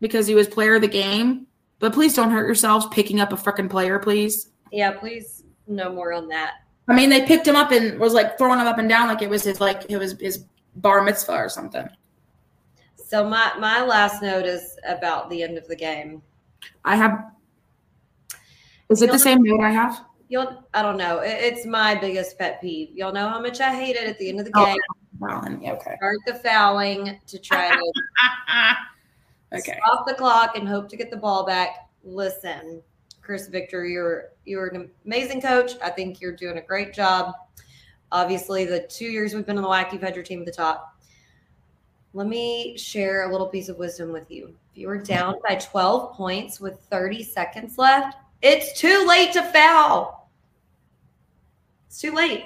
[0.00, 1.46] because he was player of the game.
[1.80, 4.50] But please don't hurt yourselves picking up a freaking player, please.
[4.70, 6.54] Yeah, please no more on that.
[6.88, 9.22] I mean, they picked him up and was like throwing him up and down like
[9.22, 10.44] it was his like it was his
[10.76, 11.88] bar mitzvah or something.
[13.10, 16.22] So my my last note is about the end of the game.
[16.84, 17.32] I have
[18.88, 20.00] Is it the same note I have?
[20.28, 21.18] You'll, I don't know.
[21.18, 22.90] It- it's my biggest pet peeve.
[22.94, 24.64] Y'all know how much I hate it at the end of the Oh.
[24.64, 24.76] game.
[25.20, 25.96] Then, okay.
[25.96, 27.82] Start the fouling to try to
[29.58, 29.76] okay.
[29.84, 31.88] stop the clock and hope to get the ball back.
[32.04, 32.80] Listen,
[33.22, 35.72] Chris Victor, you're you're an amazing coach.
[35.82, 37.34] I think you're doing a great job.
[38.12, 40.52] Obviously, the two years we've been in the WAC, you've had your team at the
[40.52, 40.99] top.
[42.12, 44.54] Let me share a little piece of wisdom with you.
[44.72, 49.42] If you are down by 12 points with 30 seconds left, it's too late to
[49.42, 50.28] foul.
[51.86, 52.44] It's too late.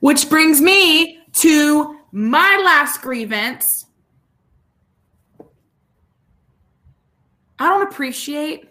[0.00, 3.86] Which brings me to my last grievance.
[7.58, 8.68] I don't appreciate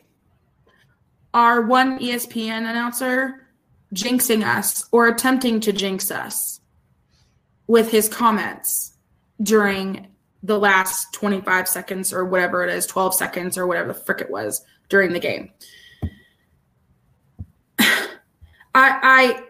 [1.33, 3.47] our one ESPN announcer
[3.93, 6.61] jinxing us or attempting to jinx us
[7.68, 8.93] with his comments
[9.41, 10.07] during
[10.43, 14.30] the last 25 seconds or whatever it is, 12 seconds or whatever the frick it
[14.30, 15.51] was during the game.
[17.80, 17.99] I
[18.74, 19.43] I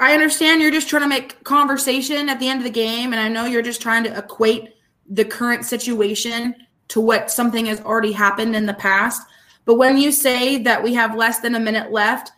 [0.00, 3.20] I understand you're just trying to make conversation at the end of the game, and
[3.20, 4.74] I know you're just trying to equate
[5.08, 6.54] the current situation
[6.88, 9.22] to what something has already happened in the past.
[9.64, 12.32] But when you say that we have less than a minute left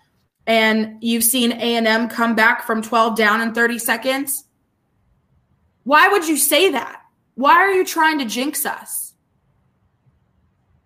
[0.47, 4.45] and you've seen A&M come back from 12 down in 30 seconds,
[5.87, 7.03] why would you say that?
[7.37, 9.15] Why are you trying to jinx us?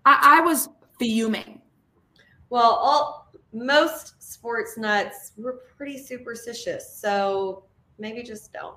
[0.04, 1.62] I, I was fuming.
[2.50, 7.64] Well, all most sports nuts were pretty superstitious, so
[7.98, 8.76] maybe just don't.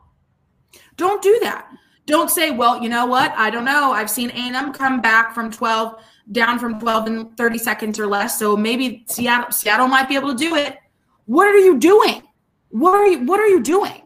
[0.96, 1.68] Don't do that.
[2.06, 3.34] Don't say, well, you know what?
[3.34, 3.92] I don't know.
[3.92, 6.02] I've seen A&M come back from 12
[6.32, 8.40] down from 12 in 30 seconds or less.
[8.40, 10.78] So maybe Seattle Seattle might be able to do it.
[11.26, 12.24] What are you doing?
[12.70, 14.03] What are you what are you doing?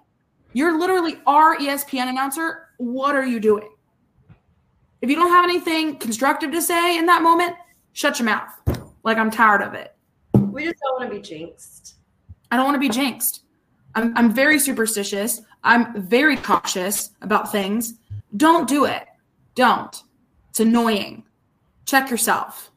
[0.54, 2.70] You're literally our ESPN announcer.
[2.78, 3.70] What are you doing?
[5.02, 7.56] If you don't have anything constructive to say in that moment,
[7.94, 8.52] shut your mouth.
[9.04, 9.96] Like I'm tired of it.
[10.34, 11.96] We just don't want to be jinxed.
[12.52, 13.44] I don't want to be jinxed.
[13.96, 15.42] I'm, I'm very superstitious.
[15.64, 17.96] I'm very cautious about things.
[18.36, 19.08] Don't do it.
[19.56, 20.04] Don't.
[20.50, 21.24] It's annoying.
[21.86, 22.72] Check yourself.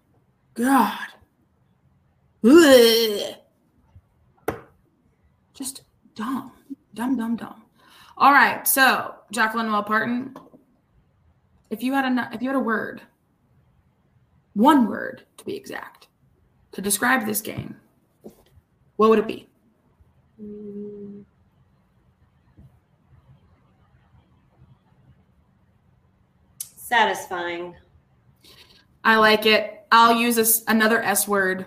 [0.55, 0.99] God.
[2.45, 3.35] Ugh.
[5.55, 5.83] Just
[6.15, 6.53] dumb.
[6.95, 7.63] Dumb, dumb, dumb.
[8.19, 8.67] All right.
[8.67, 10.37] So, Jacqueline Noel Parton,
[11.71, 13.03] if you had a if you had a word,
[14.55, 16.09] one word to be exact,
[16.73, 17.77] to describe this game,
[18.97, 19.49] what would it be?
[20.43, 21.25] Mm.
[26.59, 27.77] Satisfying.
[29.05, 29.87] I like it.
[29.93, 31.67] I'll use this, another S word,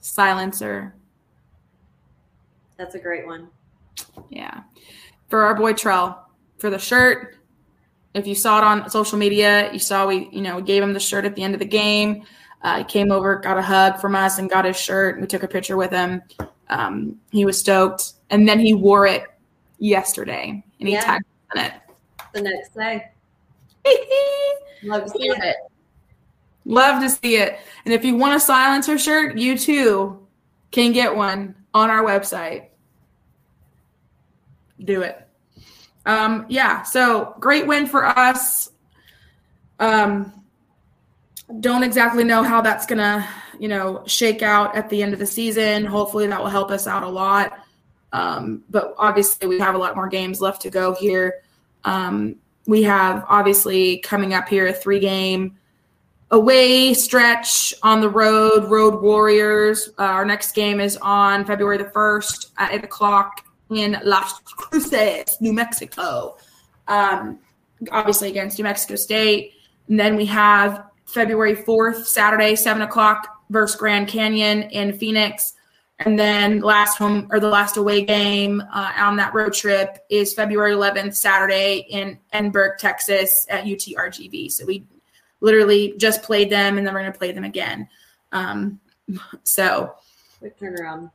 [0.00, 0.94] silencer.
[2.76, 3.48] That's a great one.
[4.28, 4.62] Yeah.
[5.28, 6.18] For our boy Trell,
[6.58, 7.36] for the shirt.
[8.14, 11.00] If you saw it on social media, you saw we, you know, gave him the
[11.00, 12.24] shirt at the end of the game.
[12.62, 15.20] Uh, he came over, got a hug from us, and got his shirt.
[15.20, 16.20] We took a picture with him.
[16.68, 19.24] Um, he was stoked, and then he wore it
[19.78, 21.00] yesterday, and he Yeah.
[21.02, 21.24] tagged
[21.54, 21.72] on it.
[22.32, 23.10] The next day.
[24.82, 25.56] Love to see it.
[26.64, 27.58] Love to see it.
[27.84, 30.26] And if you want a silencer shirt, you too
[30.70, 32.66] can get one on our website.
[34.84, 35.26] Do it.
[36.06, 38.70] Um, yeah, so great win for us.
[39.78, 40.32] Um,
[41.60, 43.28] don't exactly know how that's gonna,
[43.58, 45.84] you know, shake out at the end of the season.
[45.84, 47.58] Hopefully that will help us out a lot.
[48.12, 51.42] Um, but obviously we have a lot more games left to go here.
[51.84, 55.56] Um, we have obviously coming up here a three game
[56.30, 59.90] away stretch on the road, Road Warriors.
[59.98, 65.36] Uh, our next game is on February the 1st at 8 o'clock in Las Cruces,
[65.40, 66.36] New Mexico.
[66.88, 67.38] Um,
[67.90, 69.54] obviously against New Mexico State.
[69.88, 75.54] And then we have February 4th, Saturday, 7 o'clock versus Grand Canyon in Phoenix.
[75.98, 80.32] And then last home or the last away game uh, on that road trip is
[80.32, 84.50] February 11th, Saturday in Edinburg, Texas at UTRGV.
[84.50, 84.86] So we
[85.40, 87.88] literally just played them and then we're going to play them again.
[88.32, 88.80] Um,
[89.42, 89.94] so
[90.38, 91.10] Quick turnaround.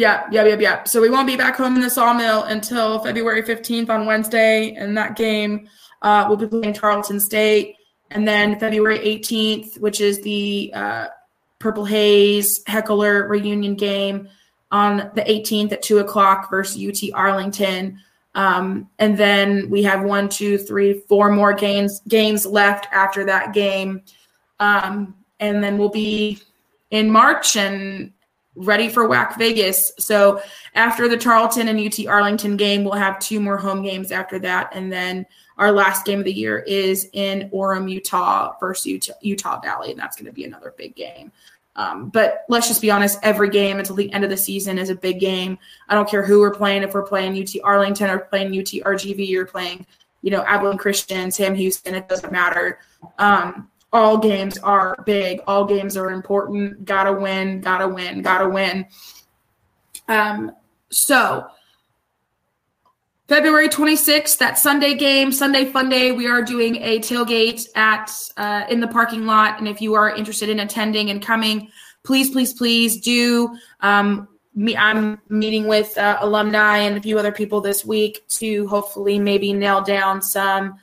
[0.00, 0.84] Yeah, yeah, yeah, yeah.
[0.84, 4.72] So we won't be back home in the sawmill until February 15th on Wednesday.
[4.72, 5.68] And that game,
[6.00, 7.76] uh, we'll be playing Tarleton State.
[8.10, 11.08] And then February 18th, which is the uh,
[11.58, 14.30] Purple Haze Heckler reunion game
[14.70, 18.00] on the 18th at 2 o'clock versus UT Arlington.
[18.34, 23.52] Um, and then we have one, two, three, four more games games left after that
[23.52, 24.02] game.
[24.60, 26.40] Um, and then we'll be
[26.90, 28.12] in March and
[28.60, 29.92] ready for WAC Vegas.
[29.98, 30.42] So
[30.74, 34.70] after the Tarleton and UT Arlington game, we'll have two more home games after that.
[34.74, 39.60] And then our last game of the year is in Orem, Utah versus Utah, Utah
[39.60, 39.90] Valley.
[39.90, 41.32] And that's going to be another big game.
[41.76, 44.90] Um, but let's just be honest, every game until the end of the season is
[44.90, 45.58] a big game.
[45.88, 49.34] I don't care who we're playing, if we're playing UT Arlington or playing UT RGV
[49.36, 49.86] or playing,
[50.20, 52.80] you know, Abilene Christian, Sam Houston, it doesn't matter.
[53.18, 56.84] Um, all games are big, all games are important.
[56.84, 58.86] Gotta win, gotta win, gotta win.
[60.08, 60.52] Um,
[60.90, 61.46] so
[63.30, 68.64] February 26th, that Sunday game, Sunday Fun Day, we are doing a tailgate at uh,
[68.68, 69.58] in the parking lot.
[69.58, 71.70] And if you are interested in attending and coming,
[72.02, 73.56] please, please, please do.
[73.82, 78.66] Um, me, I'm meeting with uh, alumni and a few other people this week to
[78.66, 80.74] hopefully maybe nail down some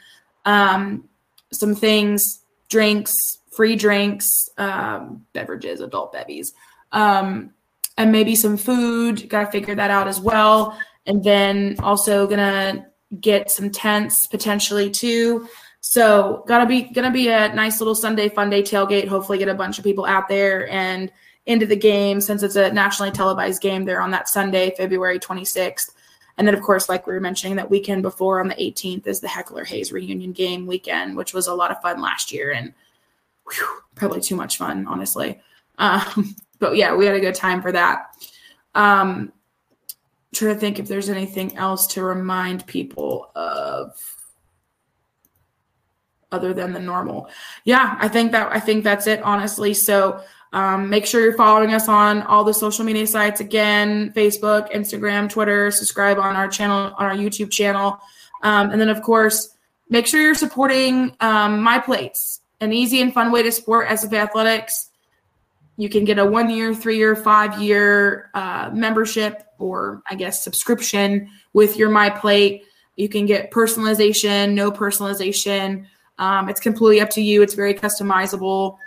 [0.45, 1.03] um,
[1.51, 2.39] some things,
[2.70, 6.53] drinks, free drinks, um, beverages, adult bevies,
[6.91, 7.51] um,
[7.97, 9.28] and maybe some food.
[9.30, 12.86] Got to figure that out as well and then also gonna
[13.20, 15.47] get some tents potentially too.
[15.80, 19.07] So gotta be gonna be a nice little Sunday fun day tailgate.
[19.07, 21.11] Hopefully get a bunch of people out there and
[21.45, 25.91] into the game since it's a nationally televised game there on that Sunday, February 26th.
[26.38, 29.20] And then of course, like we were mentioning, that weekend before on the 18th is
[29.20, 32.74] the Heckler Hayes reunion game weekend, which was a lot of fun last year and
[33.52, 35.40] whew, probably too much fun, honestly.
[35.78, 38.16] Um, but yeah, we had a good time for that.
[38.76, 39.32] Um,
[40.34, 43.96] trying to think if there's anything else to remind people of
[46.32, 47.30] other than the normal.
[47.64, 49.74] Yeah, I think that I think that's it honestly.
[49.74, 50.22] So
[50.54, 55.30] um, make sure you're following us on all the social media sites again, Facebook, Instagram,
[55.30, 58.00] Twitter, subscribe on our channel on our YouTube channel.
[58.43, 59.56] Um, and then of course,
[59.89, 64.20] make sure you're supporting um, my plates, an easy and fun way to support SFA
[64.20, 64.89] Athletics.
[65.76, 70.43] You can get a one year, three year, five year uh, membership or I guess
[70.43, 72.64] subscription with your My Plate.
[72.95, 75.86] You can get personalization, no personalization.
[76.18, 77.43] Um, it's completely up to you.
[77.43, 78.78] It's very customizable.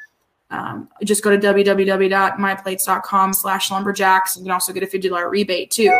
[0.51, 4.36] Um, just go to www.myplates.com slash lumberjacks.
[4.36, 5.96] And you can also get a $50 rebate too.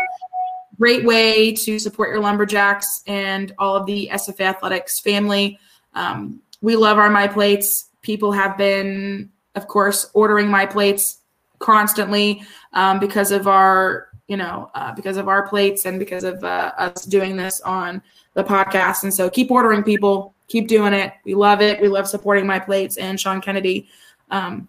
[0.77, 5.59] Great way to support your lumberjacks and all of the SFA Athletics family.
[5.93, 7.89] Um, we love our My Plates.
[8.01, 11.19] People have been, of course, ordering My Plates
[11.59, 12.43] constantly
[12.73, 16.71] um, because of our you know, uh, because of our plates and because of uh,
[16.77, 18.01] us doing this on
[18.33, 19.03] the podcast.
[19.03, 21.11] And so keep ordering people, keep doing it.
[21.25, 21.81] We love it.
[21.81, 23.89] We love supporting my plates and Sean Kennedy.
[24.31, 24.67] Um,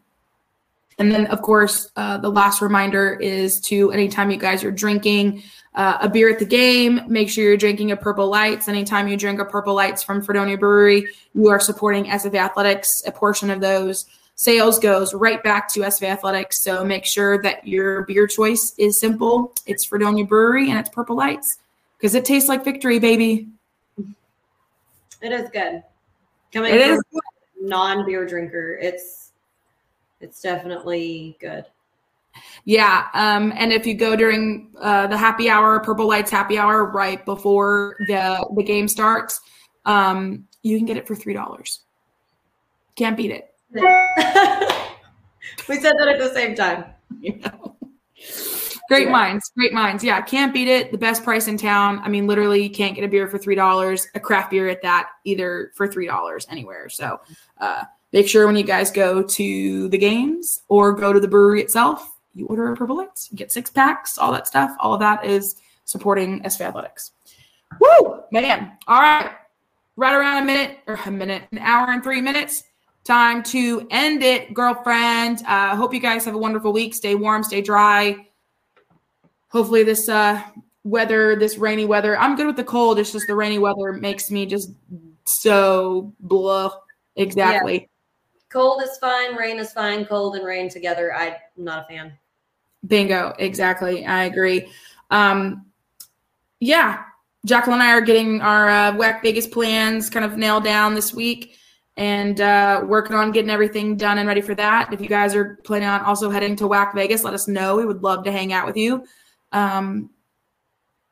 [0.98, 5.42] and then, of course, uh, the last reminder is to anytime you guys are drinking
[5.74, 8.68] uh, a beer at the game, make sure you're drinking a Purple Lights.
[8.68, 13.02] Anytime you drink a Purple Lights from Fredonia Brewery, you are supporting SFA Athletics.
[13.06, 16.62] A portion of those sales goes right back to SFA Athletics.
[16.62, 19.52] So make sure that your beer choice is simple.
[19.66, 21.58] It's Fredonia Brewery and it's Purple Lights
[21.96, 23.48] because it tastes like victory, baby.
[25.22, 25.82] It is good.
[26.52, 27.02] Coming It from is
[27.62, 29.31] non-beer drinker, it's
[30.22, 31.66] it's definitely good.
[32.64, 33.08] Yeah.
[33.14, 37.24] Um, and if you go during uh, the happy hour, Purple Lights happy hour, right
[37.24, 39.40] before the the game starts,
[39.84, 41.80] um, you can get it for three dollars.
[42.96, 43.54] Can't beat it.
[43.72, 43.80] we
[45.80, 46.84] said that at the same time.
[47.20, 47.76] you know.
[48.88, 50.04] Great minds, great minds.
[50.04, 50.92] Yeah, can't beat it.
[50.92, 52.00] The best price in town.
[52.00, 54.82] I mean, literally, you can't get a beer for three dollars, a craft beer at
[54.82, 56.88] that, either for three dollars anywhere.
[56.90, 57.20] So,
[57.58, 61.60] uh, make sure when you guys go to the games or go to the brewery
[61.60, 64.74] itself, you order a purple lights, get six packs, all that stuff.
[64.80, 67.12] All of that is supporting SFA Athletics.
[67.80, 68.72] Woo, man!
[68.86, 69.32] All right,
[69.96, 72.64] right around a minute or a minute, an hour and three minutes
[73.04, 75.42] time to end it, girlfriend.
[75.46, 76.94] Uh, hope you guys have a wonderful week.
[76.94, 78.26] Stay warm, stay dry.
[79.48, 80.42] Hopefully, this uh,
[80.84, 82.98] weather, this rainy weather, I'm good with the cold.
[82.98, 84.70] It's just the rainy weather makes me just
[85.24, 86.72] so blah.
[87.16, 87.88] Exactly.
[88.52, 91.14] Cold is fine, rain is fine, cold and rain together.
[91.14, 92.12] I'm not a fan.
[92.86, 93.34] Bingo.
[93.38, 94.04] Exactly.
[94.04, 94.68] I agree.
[95.10, 95.66] Um,
[96.60, 97.04] yeah.
[97.44, 101.12] Jacqueline and I are getting our uh, WAC Vegas plans kind of nailed down this
[101.12, 101.56] week
[101.96, 104.92] and uh, working on getting everything done and ready for that.
[104.92, 107.76] If you guys are planning on also heading to WAC Vegas, let us know.
[107.76, 109.04] We would love to hang out with you.
[109.50, 110.10] Um,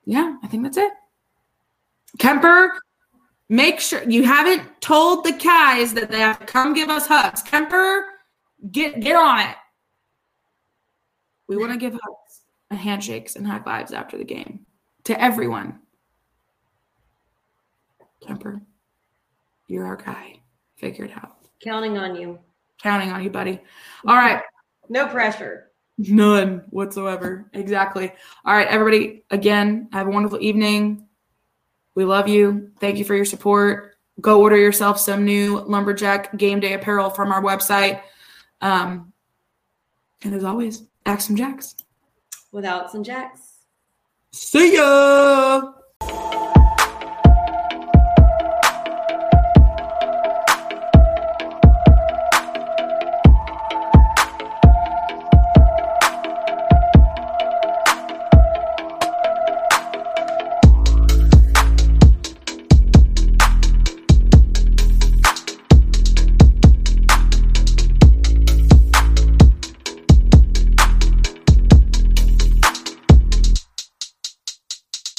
[0.05, 0.93] yeah, I think that's it.
[2.19, 2.81] Kemper,
[3.51, 7.43] make sure you haven't told the guys that they have to come give us hugs.
[7.43, 8.07] Kemper,
[8.71, 9.57] get get on it.
[11.49, 12.41] We want to give hugs
[12.71, 14.65] and handshakes and high fives after the game
[15.05, 15.81] to everyone.
[18.27, 18.63] Kemper,
[19.67, 20.37] you're our guy.
[20.77, 21.37] Figure it out.
[21.63, 22.39] Counting on you.
[22.81, 23.61] Counting on you, buddy.
[24.07, 24.43] All right.
[24.89, 25.71] No pressure.
[25.99, 27.51] None whatsoever.
[27.53, 28.13] Exactly.
[28.45, 29.25] All right, everybody.
[29.31, 31.07] Again, have a wonderful evening.
[32.01, 32.71] We love you.
[32.81, 33.95] Thank you for your support.
[34.23, 38.01] Go order yourself some new lumberjack game day apparel from our website.
[38.63, 39.13] Um,
[40.23, 41.77] And as always, Axe 'em jacks.
[42.53, 43.41] Without some jacks.
[44.33, 45.73] See ya.